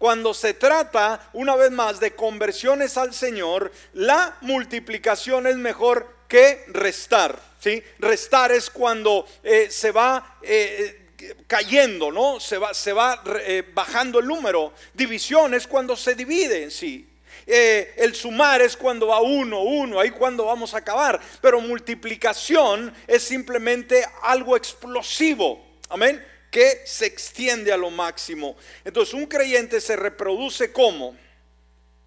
Cuando 0.00 0.32
se 0.32 0.54
trata, 0.54 1.28
una 1.34 1.56
vez 1.56 1.70
más, 1.70 2.00
de 2.00 2.14
conversiones 2.14 2.96
al 2.96 3.12
Señor, 3.12 3.70
la 3.92 4.38
multiplicación 4.40 5.46
es 5.46 5.56
mejor 5.56 6.20
que 6.26 6.64
restar. 6.68 7.38
¿sí? 7.58 7.82
Restar 7.98 8.50
es 8.50 8.70
cuando 8.70 9.26
eh, 9.42 9.68
se 9.70 9.90
va 9.90 10.38
eh, 10.40 10.99
cayendo, 11.46 12.10
¿no? 12.10 12.40
Se 12.40 12.58
va, 12.58 12.74
se 12.74 12.92
va 12.92 13.22
eh, 13.40 13.64
bajando 13.72 14.18
el 14.18 14.26
número. 14.26 14.72
División 14.94 15.54
es 15.54 15.66
cuando 15.66 15.96
se 15.96 16.14
divide 16.14 16.64
en 16.64 16.70
sí. 16.70 17.06
Eh, 17.46 17.94
el 17.96 18.14
sumar 18.14 18.62
es 18.62 18.76
cuando 18.76 19.08
va 19.08 19.20
uno, 19.20 19.62
uno, 19.62 19.98
ahí 19.98 20.10
cuando 20.10 20.44
vamos 20.44 20.74
a 20.74 20.78
acabar. 20.78 21.20
Pero 21.40 21.60
multiplicación 21.60 22.94
es 23.06 23.22
simplemente 23.22 24.04
algo 24.22 24.56
explosivo. 24.56 25.64
Amén. 25.88 26.24
Que 26.50 26.82
se 26.84 27.06
extiende 27.06 27.72
a 27.72 27.76
lo 27.76 27.90
máximo. 27.90 28.56
Entonces 28.84 29.14
un 29.14 29.26
creyente 29.26 29.80
se 29.80 29.96
reproduce 29.96 30.72
como. 30.72 31.16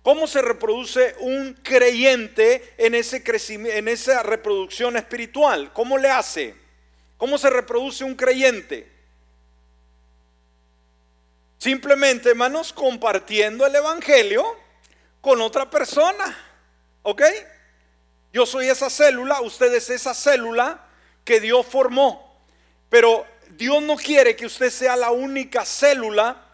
¿Cómo 0.01 0.27
se 0.27 0.41
reproduce 0.41 1.15
un 1.19 1.53
creyente 1.63 2.73
en, 2.77 2.93
ese 2.93 3.23
crecimiento, 3.23 3.77
en 3.77 3.87
esa 3.87 4.21
reproducción 4.21 4.97
espiritual? 4.97 5.71
¿Cómo 5.71 5.97
le 5.97 6.09
hace? 6.09 6.55
¿Cómo 7.17 7.37
se 7.37 7.49
reproduce 7.49 8.03
un 8.03 8.15
creyente? 8.15 8.92
Simplemente, 11.63 12.31
hermanos, 12.31 12.73
compartiendo 12.73 13.65
el 13.65 13.73
Evangelio 13.73 14.43
con 15.21 15.39
otra 15.39 15.69
persona. 15.69 16.37
¿Ok? 17.03 17.21
Yo 18.33 18.45
soy 18.45 18.67
esa 18.67 18.89
célula, 18.89 19.39
usted 19.39 19.73
es 19.73 19.89
esa 19.89 20.13
célula 20.13 20.85
que 21.23 21.39
Dios 21.39 21.65
formó. 21.65 22.37
Pero 22.89 23.25
Dios 23.51 23.81
no 23.81 23.95
quiere 23.95 24.35
que 24.35 24.45
usted 24.45 24.69
sea 24.69 24.97
la 24.97 25.11
única 25.11 25.63
célula 25.63 26.45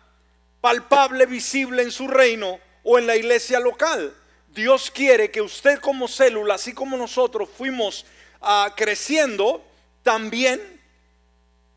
palpable, 0.61 1.25
visible 1.25 1.81
en 1.81 1.89
su 1.89 2.07
reino 2.07 2.59
o 2.83 2.99
en 2.99 3.07
la 3.07 3.15
iglesia 3.15 3.59
local. 3.59 4.15
Dios 4.49 4.91
quiere 4.91 5.31
que 5.31 5.41
usted 5.41 5.79
como 5.79 6.07
célula, 6.07 6.53
así 6.53 6.71
como 6.71 6.95
nosotros 6.95 7.49
fuimos 7.57 8.05
ah, 8.41 8.75
creciendo, 8.77 9.65
también 10.03 10.61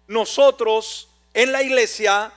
nosotros 0.07 1.09
en 1.33 1.51
la 1.51 1.62
iglesia 1.62 2.31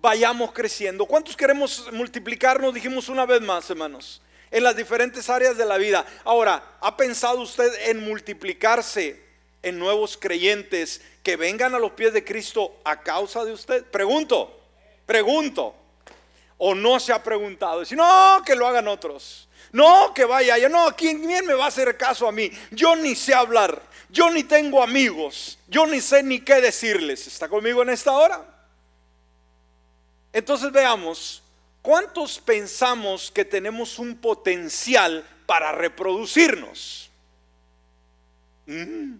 vayamos 0.00 0.52
creciendo. 0.52 1.06
¿Cuántos 1.06 1.36
queremos 1.36 1.90
multiplicarnos? 1.92 2.74
Dijimos 2.74 3.08
una 3.08 3.26
vez 3.26 3.40
más, 3.40 3.68
hermanos, 3.70 4.20
en 4.50 4.62
las 4.62 4.76
diferentes 4.76 5.28
áreas 5.28 5.56
de 5.56 5.64
la 5.64 5.76
vida. 5.76 6.04
Ahora, 6.24 6.76
¿ha 6.80 6.96
pensado 6.96 7.40
usted 7.40 7.72
en 7.88 8.04
multiplicarse 8.04 9.22
en 9.62 9.78
nuevos 9.78 10.16
creyentes 10.16 11.02
que 11.22 11.36
vengan 11.36 11.74
a 11.74 11.78
los 11.78 11.92
pies 11.92 12.12
de 12.12 12.24
Cristo 12.24 12.76
a 12.84 13.00
causa 13.00 13.44
de 13.44 13.52
usted? 13.52 13.84
Pregunto, 13.84 14.60
pregunto. 15.06 15.74
¿O 16.60 16.74
no 16.74 16.98
se 16.98 17.12
ha 17.12 17.22
preguntado? 17.22 17.84
Si 17.84 17.94
no, 17.94 18.42
que 18.44 18.56
lo 18.56 18.66
hagan 18.66 18.88
otros. 18.88 19.48
No, 19.70 20.12
que 20.12 20.24
vaya 20.24 20.58
yo. 20.58 20.68
No, 20.68 20.94
¿quién, 20.96 21.24
¿quién 21.24 21.46
me 21.46 21.54
va 21.54 21.66
a 21.66 21.68
hacer 21.68 21.96
caso 21.96 22.26
a 22.26 22.32
mí? 22.32 22.50
Yo 22.72 22.96
ni 22.96 23.14
sé 23.14 23.32
hablar. 23.32 23.80
Yo 24.08 24.28
ni 24.30 24.42
tengo 24.42 24.82
amigos. 24.82 25.58
Yo 25.68 25.86
ni 25.86 26.00
sé 26.00 26.22
ni 26.24 26.40
qué 26.40 26.60
decirles. 26.60 27.28
¿Está 27.28 27.48
conmigo 27.48 27.82
en 27.82 27.90
esta 27.90 28.10
hora? 28.10 28.57
Entonces 30.32 30.70
veamos, 30.72 31.42
¿cuántos 31.82 32.38
pensamos 32.38 33.30
que 33.30 33.44
tenemos 33.44 33.98
un 33.98 34.16
potencial 34.16 35.26
para 35.46 35.72
reproducirnos? 35.72 37.10
Mm. 38.66 39.16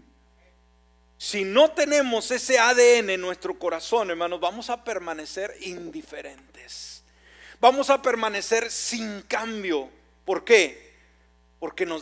Si 1.17 1.43
no 1.45 1.73
tenemos 1.73 2.31
ese 2.31 2.61
ADN 2.61 3.11
en 3.11 3.21
nuestro 3.21 3.59
corazón, 3.59 4.11
hermanos, 4.11 4.39
vamos 4.39 4.71
a 4.71 4.85
permanecer 4.85 5.53
indiferentes. 5.63 7.03
Vamos 7.61 7.91
a 7.91 8.01
permanecer 8.01 8.71
sin 8.71 9.23
cambio. 9.23 9.91
¿Por 10.25 10.45
qué? 10.45 10.95
Porque 11.59 11.85
no 11.85 11.99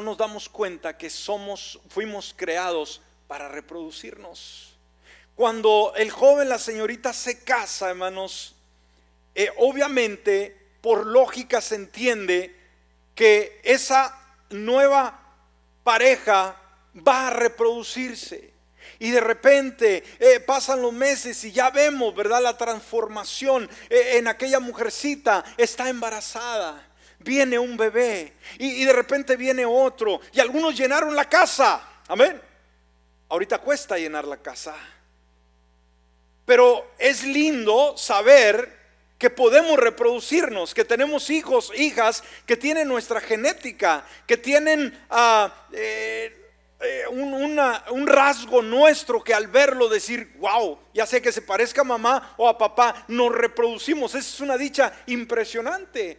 nos 0.00 0.18
damos 0.18 0.48
cuenta 0.48 0.96
que 0.96 1.10
somos, 1.10 1.80
fuimos 1.88 2.32
creados 2.36 3.02
para 3.26 3.48
reproducirnos. 3.48 4.69
Cuando 5.40 5.94
el 5.96 6.10
joven, 6.10 6.50
la 6.50 6.58
señorita 6.58 7.14
se 7.14 7.42
casa, 7.42 7.88
hermanos, 7.88 8.54
eh, 9.34 9.48
obviamente 9.56 10.54
por 10.82 11.06
lógica 11.06 11.62
se 11.62 11.76
entiende 11.76 12.54
que 13.14 13.58
esa 13.64 14.20
nueva 14.50 15.18
pareja 15.82 16.60
va 16.94 17.28
a 17.28 17.30
reproducirse. 17.30 18.52
Y 18.98 19.12
de 19.12 19.20
repente 19.22 20.04
eh, 20.18 20.40
pasan 20.40 20.82
los 20.82 20.92
meses 20.92 21.42
y 21.44 21.52
ya 21.52 21.70
vemos, 21.70 22.14
¿verdad? 22.14 22.42
La 22.42 22.58
transformación 22.58 23.66
eh, 23.88 24.18
en 24.18 24.28
aquella 24.28 24.60
mujercita 24.60 25.42
está 25.56 25.88
embarazada. 25.88 26.86
Viene 27.18 27.58
un 27.58 27.78
bebé 27.78 28.34
y, 28.58 28.82
y 28.82 28.84
de 28.84 28.92
repente 28.92 29.36
viene 29.36 29.64
otro. 29.64 30.20
Y 30.34 30.40
algunos 30.40 30.76
llenaron 30.76 31.16
la 31.16 31.26
casa. 31.30 31.82
Amén. 32.08 32.38
Ahorita 33.30 33.56
cuesta 33.56 33.96
llenar 33.96 34.26
la 34.26 34.36
casa. 34.36 34.76
Pero 36.50 36.84
es 36.98 37.22
lindo 37.22 37.96
saber 37.96 38.76
que 39.18 39.30
podemos 39.30 39.78
reproducirnos, 39.78 40.74
que 40.74 40.84
tenemos 40.84 41.30
hijos, 41.30 41.70
hijas, 41.76 42.24
que 42.44 42.56
tienen 42.56 42.88
nuestra 42.88 43.20
genética, 43.20 44.04
que 44.26 44.36
tienen 44.36 44.92
uh, 45.12 45.48
eh, 45.72 46.39
eh, 46.82 47.04
un, 47.10 47.34
un, 47.34 48.06
rasgo 48.06 48.62
nuestro 48.62 49.22
que 49.22 49.34
al 49.34 49.48
verlo 49.48 49.88
decir, 49.88 50.32
wow, 50.38 50.78
ya 50.94 51.04
sé 51.04 51.20
que 51.20 51.30
se 51.30 51.42
parezca 51.42 51.82
a 51.82 51.84
mamá 51.84 52.34
o 52.38 52.48
a 52.48 52.56
papá, 52.56 53.04
nos 53.08 53.34
reproducimos. 53.34 54.14
Esa 54.14 54.28
es 54.28 54.40
una 54.40 54.56
dicha 54.56 54.92
impresionante. 55.06 56.18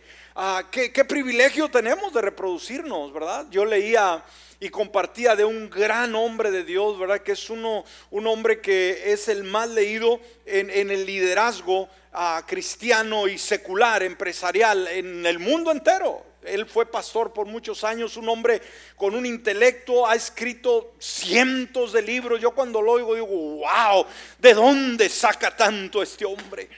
¿qué, 0.69 0.93
¿Qué 0.93 1.03
privilegio 1.05 1.69
tenemos 1.69 2.13
de 2.13 2.21
reproducirnos, 2.21 3.11
verdad? 3.11 3.47
Yo 3.49 3.65
leía 3.65 4.23
y 4.59 4.69
compartía 4.69 5.35
de 5.35 5.43
un 5.43 5.71
gran 5.71 6.13
hombre 6.13 6.51
de 6.51 6.63
Dios, 6.63 6.97
¿verdad? 6.99 7.21
Que 7.21 7.31
es 7.31 7.49
uno, 7.49 7.83
un 8.11 8.27
hombre 8.27 8.61
que 8.61 9.11
es 9.11 9.27
el 9.27 9.43
más 9.43 9.67
leído 9.67 10.19
en, 10.45 10.69
en 10.69 10.91
el 10.91 11.07
liderazgo 11.07 11.89
uh, 12.13 12.45
cristiano 12.45 13.27
y 13.27 13.39
secular, 13.39 14.03
empresarial, 14.03 14.87
en 14.89 15.25
el 15.25 15.39
mundo 15.39 15.71
entero. 15.71 16.30
Él 16.43 16.65
fue 16.65 16.85
pastor 16.85 17.33
por 17.33 17.45
muchos 17.45 17.83
años, 17.83 18.17
un 18.17 18.27
hombre 18.27 18.61
con 18.95 19.15
un 19.15 19.25
intelecto, 19.25 20.07
ha 20.07 20.15
escrito 20.15 20.93
cientos 20.99 21.93
de 21.93 22.01
libros. 22.01 22.41
Yo 22.41 22.51
cuando 22.51 22.81
lo 22.81 22.93
oigo 22.93 23.13
digo, 23.13 23.27
wow, 23.27 24.05
¿de 24.39 24.53
dónde 24.53 25.09
saca 25.09 25.55
tanto 25.55 26.01
este 26.01 26.25
hombre? 26.25 26.69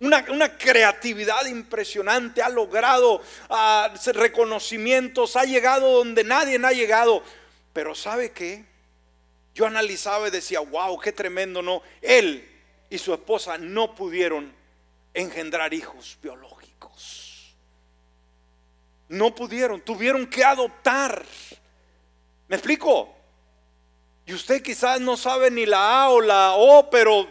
Una, 0.00 0.58
creatividad 0.58 1.46
impresionante, 1.46 2.42
ha 2.42 2.48
logrado 2.48 3.22
uh, 3.48 4.12
reconocimientos, 4.12 5.36
ha 5.36 5.44
llegado 5.44 5.92
donde 5.92 6.24
nadie 6.24 6.60
ha 6.62 6.72
llegado. 6.72 7.22
Pero 7.72 7.94
¿sabe 7.94 8.32
qué? 8.32 8.64
Yo 9.54 9.66
analizaba 9.66 10.28
y 10.28 10.30
decía, 10.32 10.60
wow, 10.60 10.98
qué 10.98 11.12
tremendo, 11.12 11.62
¿no? 11.62 11.82
Él 12.02 12.50
y 12.90 12.98
su 12.98 13.14
esposa 13.14 13.56
no 13.56 13.94
pudieron 13.94 14.52
engendrar 15.14 15.72
hijos 15.72 16.18
biológicos. 16.20 17.23
No 19.14 19.32
pudieron, 19.32 19.80
tuvieron 19.80 20.26
que 20.26 20.44
adoptar. 20.44 21.24
¿Me 22.48 22.56
explico? 22.56 23.14
Y 24.26 24.34
usted 24.34 24.60
quizás 24.60 25.00
no 25.00 25.16
sabe 25.16 25.52
ni 25.52 25.66
la 25.66 26.02
A 26.02 26.10
o 26.10 26.20
la 26.20 26.54
O, 26.54 26.90
pero 26.90 27.28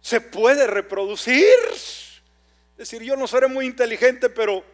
se 0.00 0.20
puede 0.20 0.66
reproducir. 0.66 1.44
Es 1.72 2.22
decir, 2.76 3.02
yo 3.02 3.16
no 3.16 3.28
seré 3.28 3.46
muy 3.46 3.66
inteligente, 3.66 4.28
pero 4.28 4.64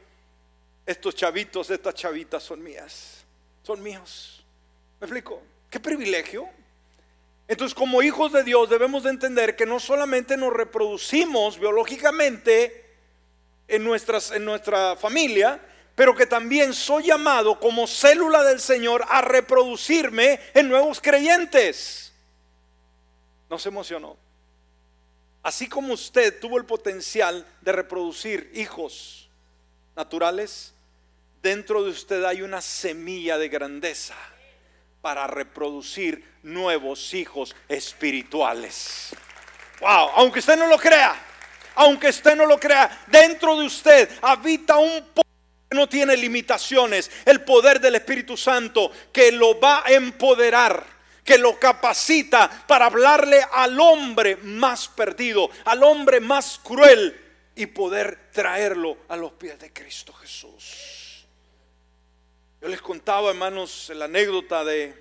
estos 0.86 1.14
chavitos, 1.14 1.68
estas 1.70 1.94
chavitas 1.94 2.42
son 2.42 2.62
mías, 2.62 3.24
son 3.62 3.82
míos. 3.82 4.42
¿Me 5.00 5.06
explico? 5.06 5.42
¿Qué 5.68 5.80
privilegio? 5.80 6.48
Entonces, 7.46 7.74
como 7.74 8.02
hijos 8.02 8.32
de 8.32 8.42
Dios 8.42 8.70
debemos 8.70 9.02
de 9.02 9.10
entender 9.10 9.54
que 9.54 9.66
no 9.66 9.78
solamente 9.80 10.38
nos 10.38 10.52
reproducimos 10.52 11.58
biológicamente 11.58 12.86
en, 13.68 13.84
nuestras, 13.84 14.30
en 14.30 14.46
nuestra 14.46 14.96
familia, 14.96 15.60
pero 15.94 16.14
que 16.14 16.26
también 16.26 16.72
soy 16.72 17.04
llamado 17.04 17.58
como 17.58 17.86
célula 17.86 18.42
del 18.42 18.60
Señor 18.60 19.04
a 19.08 19.20
reproducirme 19.20 20.40
en 20.54 20.68
nuevos 20.68 21.00
creyentes. 21.00 22.12
¿No 23.50 23.58
se 23.58 23.68
emocionó? 23.68 24.16
Así 25.42 25.68
como 25.68 25.92
usted 25.92 26.38
tuvo 26.40 26.56
el 26.56 26.64
potencial 26.64 27.46
de 27.60 27.72
reproducir 27.72 28.50
hijos 28.54 29.28
naturales, 29.96 30.72
dentro 31.42 31.82
de 31.82 31.90
usted 31.90 32.24
hay 32.24 32.42
una 32.42 32.60
semilla 32.60 33.36
de 33.36 33.48
grandeza 33.48 34.14
para 35.00 35.26
reproducir 35.26 36.24
nuevos 36.44 37.12
hijos 37.12 37.54
espirituales. 37.68 39.10
Wow, 39.80 40.10
aunque 40.14 40.38
usted 40.38 40.56
no 40.56 40.68
lo 40.68 40.78
crea, 40.78 41.20
aunque 41.74 42.08
usted 42.08 42.36
no 42.36 42.46
lo 42.46 42.58
crea, 42.58 43.04
dentro 43.08 43.58
de 43.58 43.66
usted 43.66 44.08
habita 44.22 44.78
un 44.78 45.04
no 45.74 45.88
tiene 45.88 46.16
limitaciones, 46.16 47.10
el 47.24 47.42
poder 47.42 47.80
del 47.80 47.96
Espíritu 47.96 48.36
Santo 48.36 48.90
que 49.12 49.32
lo 49.32 49.58
va 49.60 49.82
a 49.86 49.92
empoderar 49.92 50.92
que 51.24 51.38
lo 51.38 51.58
capacita 51.58 52.64
para 52.66 52.86
hablarle 52.86 53.44
al 53.52 53.78
hombre 53.78 54.36
más 54.36 54.88
perdido, 54.88 55.50
al 55.64 55.82
hombre 55.84 56.20
más 56.20 56.60
cruel 56.62 57.18
y 57.54 57.66
poder 57.66 58.30
traerlo 58.32 58.98
a 59.08 59.16
los 59.16 59.32
pies 59.32 59.58
de 59.58 59.72
Cristo 59.72 60.12
Jesús. 60.12 61.26
Yo 62.60 62.68
les 62.68 62.80
contaba, 62.80 63.30
hermanos, 63.30 63.90
la 63.94 64.06
anécdota 64.06 64.64
de 64.64 64.94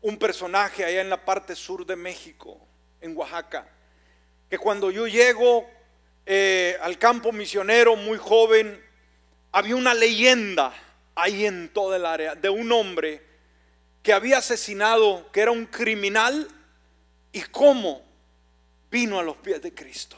un 0.00 0.18
personaje 0.18 0.84
allá 0.84 1.00
en 1.00 1.10
la 1.10 1.24
parte 1.24 1.54
sur 1.54 1.86
de 1.86 1.96
México, 1.96 2.58
en 3.00 3.16
Oaxaca, 3.16 3.68
que 4.48 4.58
cuando 4.58 4.90
yo 4.90 5.06
llego 5.06 5.68
eh, 6.26 6.76
al 6.82 6.98
campo 6.98 7.32
misionero 7.32 7.96
muy 7.96 8.18
joven, 8.18 8.82
había 9.52 9.76
una 9.76 9.94
leyenda 9.94 10.74
ahí 11.14 11.46
en 11.46 11.68
toda 11.68 11.96
el 11.96 12.06
área 12.06 12.34
de 12.34 12.48
un 12.48 12.72
hombre 12.72 13.22
que 14.02 14.12
había 14.12 14.38
asesinado, 14.38 15.30
que 15.30 15.40
era 15.40 15.52
un 15.52 15.66
criminal, 15.66 16.48
y 17.32 17.40
cómo 17.42 18.02
vino 18.90 19.18
a 19.18 19.22
los 19.22 19.36
pies 19.36 19.62
de 19.62 19.72
Cristo. 19.72 20.16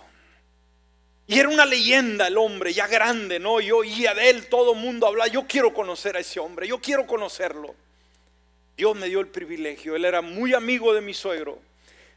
Y 1.26 1.39
era 1.39 1.49
una 1.49 1.64
leyenda 1.64 2.26
el 2.26 2.37
hombre, 2.37 2.72
ya 2.72 2.87
grande, 2.87 3.39
¿no? 3.39 3.61
Yo 3.61 3.78
oía 3.78 4.14
de 4.14 4.30
él, 4.30 4.49
todo 4.49 4.74
el 4.74 4.80
mundo 4.80 5.07
hablaba, 5.07 5.28
yo 5.28 5.47
quiero 5.47 5.72
conocer 5.72 6.16
a 6.16 6.20
ese 6.20 6.39
hombre, 6.41 6.68
yo 6.68 6.80
quiero 6.80 7.07
conocerlo. 7.07 7.74
Dios 8.76 8.97
me 8.97 9.09
dio 9.09 9.20
el 9.20 9.28
privilegio, 9.28 9.97
él 9.97 10.05
era 10.05 10.20
muy 10.20 10.53
amigo 10.53 10.93
de 10.93 11.01
mi 11.01 11.14
suegro. 11.14 11.59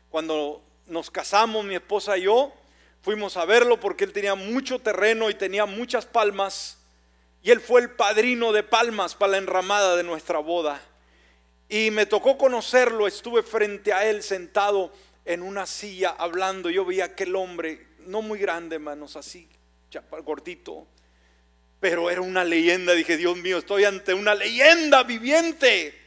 Cuando 0.10 0.62
nos 0.88 1.12
casamos, 1.12 1.64
mi 1.64 1.76
esposa 1.76 2.18
y 2.18 2.24
yo, 2.24 2.54
fuimos 3.02 3.38
a 3.38 3.46
verlo 3.46 3.80
porque 3.80 4.04
él 4.04 4.12
tenía 4.12 4.36
mucho 4.36 4.80
terreno 4.80 5.30
y 5.30 5.36
tenía 5.36 5.66
muchas 5.66 6.06
palmas. 6.06 6.78
Y 7.48 7.52
él 7.52 7.62
fue 7.62 7.80
el 7.80 7.92
padrino 7.92 8.52
de 8.52 8.62
palmas 8.62 9.16
para 9.16 9.32
la 9.32 9.38
enramada 9.38 9.96
de 9.96 10.04
nuestra 10.04 10.40
boda. 10.40 10.82
Y 11.70 11.92
me 11.92 12.06
tocó 12.06 12.38
conocerlo, 12.38 13.08
estuve 13.08 13.42
frente 13.42 13.94
a 13.94 14.06
él 14.06 14.22
sentado 14.22 14.92
en 15.24 15.42
una 15.42 15.66
silla 15.66 16.14
hablando. 16.20 16.70
Yo 16.70 16.84
veía 16.84 17.06
aquel 17.06 17.38
hombre, 17.38 17.88
no 18.00 18.22
muy 18.22 18.38
grande, 18.38 18.80
manos, 18.80 19.16
así, 19.16 19.48
gordito, 20.26 20.88
pero 21.80 22.10
era 22.12 22.20
una 22.20 22.44
leyenda. 22.44 22.92
Dije, 22.92 23.16
Dios 23.16 23.38
mío, 23.38 23.60
estoy 23.60 23.86
ante 23.86 24.14
una 24.14 24.36
leyenda 24.36 25.04
viviente. 25.04 25.98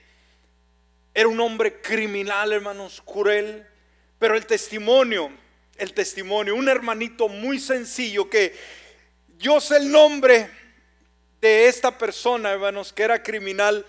Era 1.14 1.28
un 1.28 1.41
hombre 1.41 1.80
criminal, 1.80 2.53
hermanos, 2.53 3.03
cruel, 3.03 3.66
pero 4.18 4.36
el 4.36 4.45
testimonio, 4.45 5.30
el 5.78 5.95
testimonio, 5.95 6.55
un 6.55 6.68
hermanito 6.68 7.28
muy 7.28 7.59
sencillo 7.59 8.28
que 8.28 8.55
yo 9.38 9.59
sé 9.59 9.78
el 9.78 9.91
nombre 9.91 10.60
de 11.41 11.68
esta 11.68 11.97
persona, 11.97 12.53
hermanos, 12.53 12.93
que 12.93 13.03
era 13.03 13.22
criminal 13.22 13.86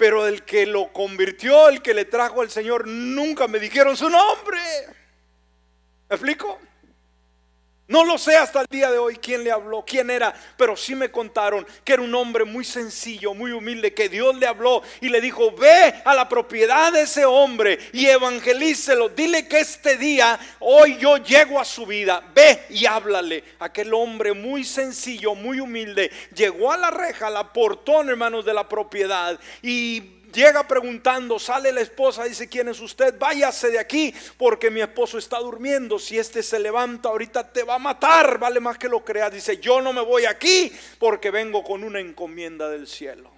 pero 0.00 0.26
el 0.26 0.44
que 0.44 0.64
lo 0.64 0.94
convirtió, 0.94 1.68
el 1.68 1.82
que 1.82 1.92
le 1.92 2.06
trajo 2.06 2.40
al 2.40 2.48
Señor, 2.50 2.88
nunca 2.88 3.46
me 3.46 3.58
dijeron 3.58 3.98
su 3.98 4.08
nombre. 4.08 4.58
¿Me 6.08 6.16
explico? 6.16 6.58
No 7.90 8.04
lo 8.04 8.18
sé 8.18 8.36
hasta 8.36 8.60
el 8.60 8.68
día 8.70 8.88
de 8.88 8.98
hoy 8.98 9.16
quién 9.16 9.42
le 9.42 9.50
habló, 9.50 9.84
quién 9.84 10.10
era, 10.10 10.32
pero 10.56 10.76
sí 10.76 10.94
me 10.94 11.10
contaron 11.10 11.66
que 11.82 11.94
era 11.94 12.02
un 12.02 12.14
hombre 12.14 12.44
muy 12.44 12.64
sencillo, 12.64 13.34
muy 13.34 13.50
humilde, 13.50 13.92
que 13.92 14.08
Dios 14.08 14.36
le 14.36 14.46
habló 14.46 14.80
y 15.00 15.08
le 15.08 15.20
dijo, 15.20 15.50
ve 15.50 16.00
a 16.04 16.14
la 16.14 16.28
propiedad 16.28 16.92
de 16.92 17.02
ese 17.02 17.24
hombre 17.24 17.80
y 17.92 18.06
evangelícelo, 18.06 19.08
dile 19.08 19.48
que 19.48 19.58
este 19.58 19.96
día, 19.96 20.38
hoy 20.60 20.98
yo 20.98 21.16
llego 21.16 21.58
a 21.58 21.64
su 21.64 21.84
vida, 21.84 22.22
ve 22.32 22.64
y 22.70 22.86
háblale. 22.86 23.42
Aquel 23.58 23.92
hombre 23.92 24.34
muy 24.34 24.62
sencillo, 24.62 25.34
muy 25.34 25.58
humilde, 25.58 26.12
llegó 26.32 26.70
a 26.70 26.76
la 26.76 26.92
reja, 26.92 27.28
la 27.28 27.52
portón, 27.52 28.08
hermanos, 28.08 28.44
de 28.44 28.54
la 28.54 28.68
propiedad 28.68 29.36
y 29.62 30.19
llega 30.32 30.66
preguntando, 30.66 31.38
sale 31.38 31.72
la 31.72 31.80
esposa, 31.80 32.24
dice, 32.24 32.48
¿quién 32.48 32.68
es 32.68 32.80
usted? 32.80 33.18
Váyase 33.18 33.70
de 33.70 33.78
aquí 33.78 34.14
porque 34.36 34.70
mi 34.70 34.80
esposo 34.80 35.18
está 35.18 35.38
durmiendo. 35.38 35.98
Si 35.98 36.18
este 36.18 36.42
se 36.42 36.58
levanta, 36.58 37.08
ahorita 37.08 37.52
te 37.52 37.62
va 37.62 37.76
a 37.76 37.78
matar, 37.78 38.38
vale 38.38 38.60
más 38.60 38.78
que 38.78 38.88
lo 38.88 39.04
creas. 39.04 39.32
Dice, 39.32 39.58
yo 39.58 39.80
no 39.80 39.92
me 39.92 40.00
voy 40.00 40.24
aquí 40.24 40.72
porque 40.98 41.30
vengo 41.30 41.62
con 41.62 41.84
una 41.84 42.00
encomienda 42.00 42.68
del 42.68 42.86
cielo. 42.86 43.30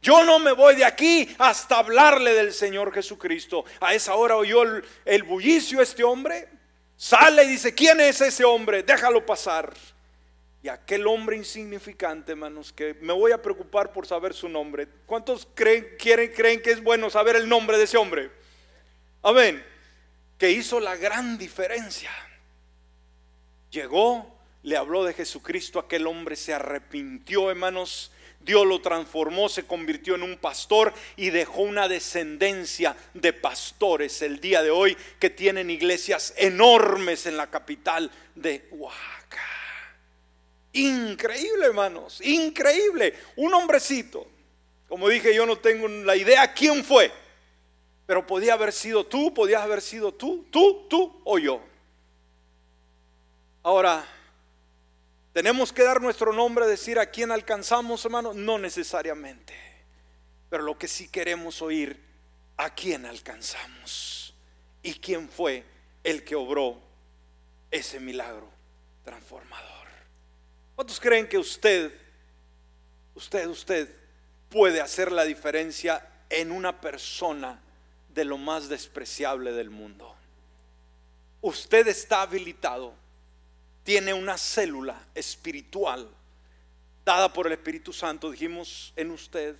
Yo 0.00 0.24
no 0.24 0.38
me 0.38 0.52
voy 0.52 0.76
de 0.76 0.84
aquí 0.84 1.28
hasta 1.38 1.78
hablarle 1.78 2.32
del 2.32 2.52
Señor 2.52 2.92
Jesucristo. 2.92 3.64
A 3.80 3.94
esa 3.94 4.14
hora 4.14 4.36
oyó 4.36 4.62
el, 4.62 4.84
el 5.04 5.22
bullicio 5.24 5.82
este 5.82 6.04
hombre. 6.04 6.48
Sale 6.96 7.44
y 7.44 7.48
dice, 7.48 7.74
¿quién 7.74 8.00
es 8.00 8.20
ese 8.20 8.44
hombre? 8.44 8.82
Déjalo 8.82 9.26
pasar. 9.26 9.72
Y 10.62 10.68
aquel 10.68 11.06
hombre 11.06 11.36
insignificante, 11.36 12.32
hermanos, 12.32 12.72
que 12.72 12.94
me 13.00 13.12
voy 13.12 13.32
a 13.32 13.40
preocupar 13.40 13.92
por 13.92 14.06
saber 14.06 14.34
su 14.34 14.48
nombre. 14.48 14.88
¿Cuántos 15.06 15.46
creen, 15.54 15.88
quieren, 15.98 16.32
creen 16.32 16.60
que 16.60 16.72
es 16.72 16.82
bueno 16.82 17.10
saber 17.10 17.36
el 17.36 17.48
nombre 17.48 17.78
de 17.78 17.84
ese 17.84 17.96
hombre? 17.96 18.30
Amén. 19.22 19.64
Que 20.36 20.50
hizo 20.50 20.80
la 20.80 20.96
gran 20.96 21.38
diferencia. 21.38 22.10
Llegó, 23.70 24.36
le 24.62 24.76
habló 24.76 25.04
de 25.04 25.14
Jesucristo, 25.14 25.78
aquel 25.78 26.06
hombre 26.06 26.34
se 26.34 26.54
arrepintió, 26.54 27.50
hermanos, 27.50 28.10
Dios 28.40 28.66
lo 28.66 28.80
transformó, 28.80 29.48
se 29.48 29.66
convirtió 29.66 30.14
en 30.14 30.22
un 30.22 30.38
pastor 30.38 30.92
y 31.16 31.30
dejó 31.30 31.62
una 31.62 31.86
descendencia 31.88 32.96
de 33.14 33.32
pastores 33.32 34.22
el 34.22 34.40
día 34.40 34.62
de 34.62 34.70
hoy 34.70 34.96
que 35.18 35.30
tienen 35.30 35.70
iglesias 35.70 36.34
enormes 36.36 37.26
en 37.26 37.36
la 37.36 37.48
capital 37.48 38.10
de 38.34 38.66
Oaxaca. 38.70 39.17
Increíble, 40.72 41.66
hermanos, 41.66 42.20
increíble. 42.22 43.14
Un 43.36 43.54
hombrecito, 43.54 44.26
como 44.88 45.08
dije, 45.08 45.34
yo 45.34 45.46
no 45.46 45.58
tengo 45.58 45.88
la 45.88 46.16
idea 46.16 46.52
quién 46.52 46.84
fue, 46.84 47.10
pero 48.06 48.26
podía 48.26 48.54
haber 48.54 48.72
sido 48.72 49.04
tú, 49.04 49.32
podías 49.34 49.62
haber 49.62 49.80
sido 49.80 50.12
tú, 50.12 50.46
tú, 50.50 50.86
tú 50.88 51.20
o 51.24 51.38
yo. 51.38 51.60
Ahora, 53.62 54.06
¿tenemos 55.32 55.72
que 55.72 55.82
dar 55.82 56.00
nuestro 56.00 56.32
nombre, 56.32 56.66
decir 56.66 56.98
a 56.98 57.06
quién 57.06 57.30
alcanzamos, 57.30 58.04
hermano? 58.04 58.32
No 58.32 58.58
necesariamente. 58.58 59.54
Pero 60.48 60.62
lo 60.62 60.78
que 60.78 60.88
sí 60.88 61.08
queremos 61.08 61.60
oír, 61.60 62.00
a 62.56 62.74
quién 62.74 63.06
alcanzamos 63.06 64.34
y 64.82 64.94
quién 64.94 65.28
fue 65.28 65.64
el 66.02 66.24
que 66.24 66.34
obró 66.34 66.80
ese 67.70 68.00
milagro 68.00 68.48
transformador. 69.04 69.87
¿Cuántos 70.78 71.00
creen 71.00 71.26
que 71.26 71.36
usted, 71.36 71.92
usted, 73.16 73.48
usted 73.48 73.88
puede 74.48 74.80
hacer 74.80 75.10
la 75.10 75.24
diferencia 75.24 76.08
en 76.30 76.52
una 76.52 76.80
persona 76.80 77.60
de 78.14 78.24
lo 78.24 78.38
más 78.38 78.68
despreciable 78.68 79.50
del 79.50 79.70
mundo? 79.70 80.14
Usted 81.40 81.88
está 81.88 82.22
habilitado 82.22 82.94
tiene 83.82 84.14
una 84.14 84.38
célula 84.38 85.04
espiritual 85.16 86.08
dada 87.04 87.32
por 87.32 87.48
el 87.48 87.54
Espíritu 87.54 87.92
Santo, 87.92 88.30
dijimos 88.30 88.92
en 88.94 89.10
usted, 89.10 89.56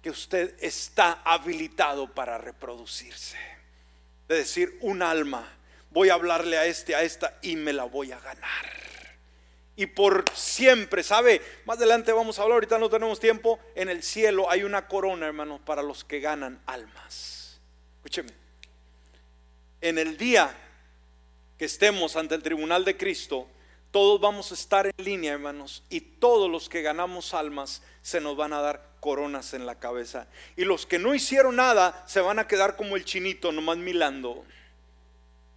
que 0.00 0.10
usted 0.10 0.54
está 0.60 1.22
habilitado 1.24 2.14
para 2.14 2.38
reproducirse. 2.38 3.36
De 4.28 4.36
decir, 4.36 4.78
un 4.80 5.02
alma, 5.02 5.44
voy 5.90 6.08
a 6.08 6.14
hablarle 6.14 6.56
a 6.56 6.66
este, 6.66 6.94
a 6.94 7.02
esta 7.02 7.36
y 7.42 7.56
me 7.56 7.72
la 7.72 7.82
voy 7.82 8.12
a 8.12 8.20
ganar. 8.20 8.89
Y 9.80 9.86
por 9.86 10.28
siempre, 10.34 11.02
¿sabe? 11.02 11.40
Más 11.64 11.78
adelante 11.78 12.12
vamos 12.12 12.38
a 12.38 12.42
hablar, 12.42 12.56
ahorita 12.56 12.78
no 12.78 12.90
tenemos 12.90 13.18
tiempo. 13.18 13.58
En 13.74 13.88
el 13.88 14.02
cielo 14.02 14.50
hay 14.50 14.62
una 14.62 14.86
corona, 14.86 15.24
hermanos, 15.24 15.58
para 15.64 15.82
los 15.82 16.04
que 16.04 16.20
ganan 16.20 16.60
almas. 16.66 17.62
Escúcheme. 17.96 18.28
En 19.80 19.96
el 19.96 20.18
día 20.18 20.54
que 21.56 21.64
estemos 21.64 22.14
ante 22.16 22.34
el 22.34 22.42
tribunal 22.42 22.84
de 22.84 22.98
Cristo, 22.98 23.48
todos 23.90 24.20
vamos 24.20 24.50
a 24.50 24.54
estar 24.54 24.86
en 24.86 24.92
línea, 25.02 25.32
hermanos, 25.32 25.82
y 25.88 26.02
todos 26.02 26.50
los 26.50 26.68
que 26.68 26.82
ganamos 26.82 27.32
almas 27.32 27.82
se 28.02 28.20
nos 28.20 28.36
van 28.36 28.52
a 28.52 28.60
dar 28.60 28.86
coronas 29.00 29.54
en 29.54 29.64
la 29.64 29.78
cabeza. 29.78 30.26
Y 30.58 30.66
los 30.66 30.84
que 30.84 30.98
no 30.98 31.14
hicieron 31.14 31.56
nada 31.56 32.04
se 32.06 32.20
van 32.20 32.38
a 32.38 32.46
quedar 32.46 32.76
como 32.76 32.96
el 32.96 33.06
chinito, 33.06 33.50
nomás 33.50 33.78
milando. 33.78 34.44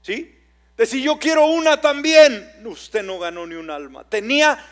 ¿Sí? 0.02 0.43
Decir, 0.78 1.04
yo 1.04 1.20
quiero 1.20 1.46
una 1.46 1.80
también. 1.80 2.52
Usted 2.66 3.04
no 3.04 3.20
ganó 3.20 3.46
ni 3.46 3.56
un 3.56 3.70
alma. 3.70 4.04
Tenía 4.10 4.64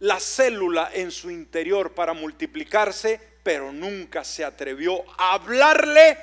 la 0.00 0.18
célula 0.18 0.90
en 0.92 1.10
su 1.10 1.30
interior 1.30 1.94
para 1.94 2.14
multiplicarse, 2.14 3.20
pero 3.42 3.72
nunca 3.72 4.24
se 4.24 4.44
atrevió 4.44 5.04
a 5.18 5.34
hablarle 5.34 6.18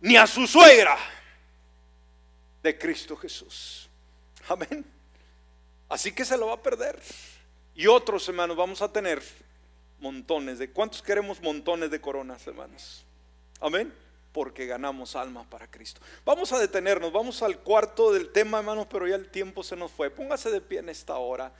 ni 0.00 0.16
a 0.16 0.26
su 0.26 0.46
suegra 0.46 0.96
de 2.62 2.78
Cristo 2.78 3.16
Jesús. 3.16 3.88
Amén. 4.48 4.84
Así 5.88 6.12
que 6.12 6.24
se 6.24 6.36
lo 6.36 6.48
va 6.48 6.54
a 6.54 6.62
perder. 6.62 6.98
Y 7.74 7.86
otros 7.86 8.28
hermanos 8.28 8.56
vamos 8.56 8.82
a 8.82 8.92
tener 8.92 9.22
montones 9.98 10.58
de... 10.58 10.70
¿Cuántos 10.70 11.02
queremos 11.02 11.40
montones 11.40 11.90
de 11.90 12.00
coronas, 12.00 12.46
hermanos? 12.46 13.04
Amén. 13.60 13.92
Porque 14.32 14.66
ganamos 14.66 15.16
almas 15.16 15.46
para 15.46 15.70
Cristo. 15.70 16.00
Vamos 16.24 16.52
a 16.52 16.58
detenernos, 16.58 17.12
vamos 17.12 17.42
al 17.42 17.58
cuarto 17.58 18.12
del 18.12 18.30
tema, 18.30 18.58
hermanos, 18.58 18.86
pero 18.88 19.08
ya 19.08 19.16
el 19.16 19.28
tiempo 19.28 19.62
se 19.62 19.76
nos 19.76 19.90
fue. 19.90 20.10
Póngase 20.10 20.50
de 20.50 20.60
pie 20.60 20.78
en 20.78 20.88
esta 20.88 21.16
hora. 21.16 21.52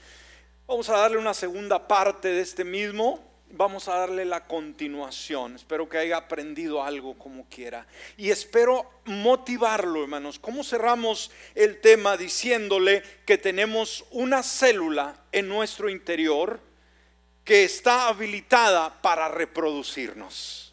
Vamos 0.66 0.88
a 0.88 0.98
darle 0.98 1.18
una 1.18 1.34
segunda 1.34 1.88
parte 1.88 2.28
de 2.28 2.40
este 2.40 2.64
mismo 2.64 3.30
vamos 3.52 3.88
a 3.88 3.96
darle 3.96 4.24
la 4.24 4.46
continuación. 4.46 5.56
Espero 5.56 5.88
que 5.88 5.98
haya 5.98 6.16
aprendido 6.16 6.82
algo 6.82 7.18
como 7.18 7.46
quiera. 7.48 7.86
Y 8.16 8.30
espero 8.30 8.88
motivarlo, 9.04 10.02
hermanos. 10.02 10.38
¿Cómo 10.38 10.64
cerramos 10.64 11.30
el 11.54 11.80
tema 11.80 12.16
diciéndole 12.16 13.02
que 13.26 13.38
tenemos 13.38 14.04
una 14.10 14.42
célula 14.42 15.24
en 15.32 15.48
nuestro 15.48 15.88
interior 15.88 16.60
que 17.44 17.64
está 17.64 18.08
habilitada 18.08 19.00
para 19.02 19.28
reproducirnos? 19.28 20.69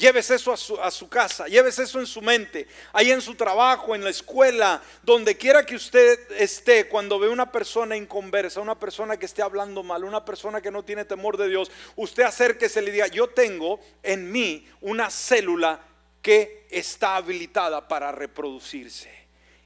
Lleves 0.00 0.30
eso 0.30 0.54
a 0.82 0.90
su, 0.90 1.08
casa, 1.10 1.46
lleves 1.46 1.78
eso 1.78 2.00
en 2.00 2.06
su 2.06 2.22
mente, 2.22 2.66
ahí 2.90 3.10
en 3.10 3.20
su 3.20 3.34
trabajo, 3.34 3.94
en 3.94 4.02
la 4.02 4.08
escuela, 4.08 4.80
donde 5.02 5.36
quiera 5.36 5.66
que 5.66 5.74
usted 5.74 6.18
esté, 6.38 6.88
cuando 6.88 7.18
ve 7.18 7.28
una 7.28 7.52
persona 7.52 7.94
inconversa, 7.98 8.62
una 8.62 8.80
persona 8.80 9.18
que 9.18 9.26
esté 9.26 9.42
hablando 9.42 9.82
mal, 9.82 10.04
una 10.04 10.24
persona 10.24 10.62
que 10.62 10.70
no 10.70 10.82
tiene 10.82 11.04
temor 11.04 11.36
de 11.36 11.50
Dios, 11.50 11.70
usted 11.96 12.22
acérquese 12.22 12.80
y 12.80 12.86
le 12.86 12.92
diga, 12.92 13.08
yo 13.08 13.28
tengo 13.28 13.78
en 14.02 14.32
mí 14.32 14.66
una 14.80 15.10
célula 15.10 15.82
que 16.22 16.66
está 16.70 17.16
habilitada 17.16 17.86
para 17.86 18.10
reproducirse. 18.10 19.12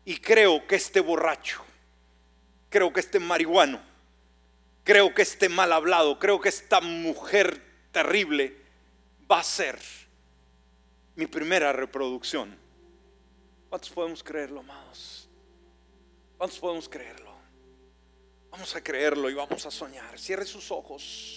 Y 0.05 0.17
creo 0.17 0.67
que 0.67 0.75
este 0.75 0.99
borracho, 0.99 1.63
creo 2.71 2.93
que 2.93 2.99
este 2.99 3.21
marihuano, 3.21 3.81
creo 4.83 5.15
que 5.15 5.23
este 5.23 5.49
mal 5.49 5.73
hablado, 5.73 6.19
creo 6.19 6.41
que 6.41 6.49
esta 6.49 6.81
mujer 6.81 7.63
terrible 7.93 8.57
va 9.31 9.39
a 9.39 9.45
ser 9.45 9.79
mi 11.17 11.27
primera 11.27 11.73
reproducción. 11.73 12.57
¿Cuántos 13.69 13.91
podemos 13.91 14.23
creerlo, 14.23 14.61
amados? 14.61 15.29
¿Cuántos 16.37 16.59
podemos 16.59 16.89
creerlo? 16.89 17.33
Vamos 18.51 18.75
a 18.77 18.83
creerlo 18.83 19.31
y 19.31 19.35
vamos 19.35 19.67
a 19.67 19.71
soñar. 19.71 20.19
Cierre 20.19 20.45
sus 20.45 20.71
ojos. 20.71 21.33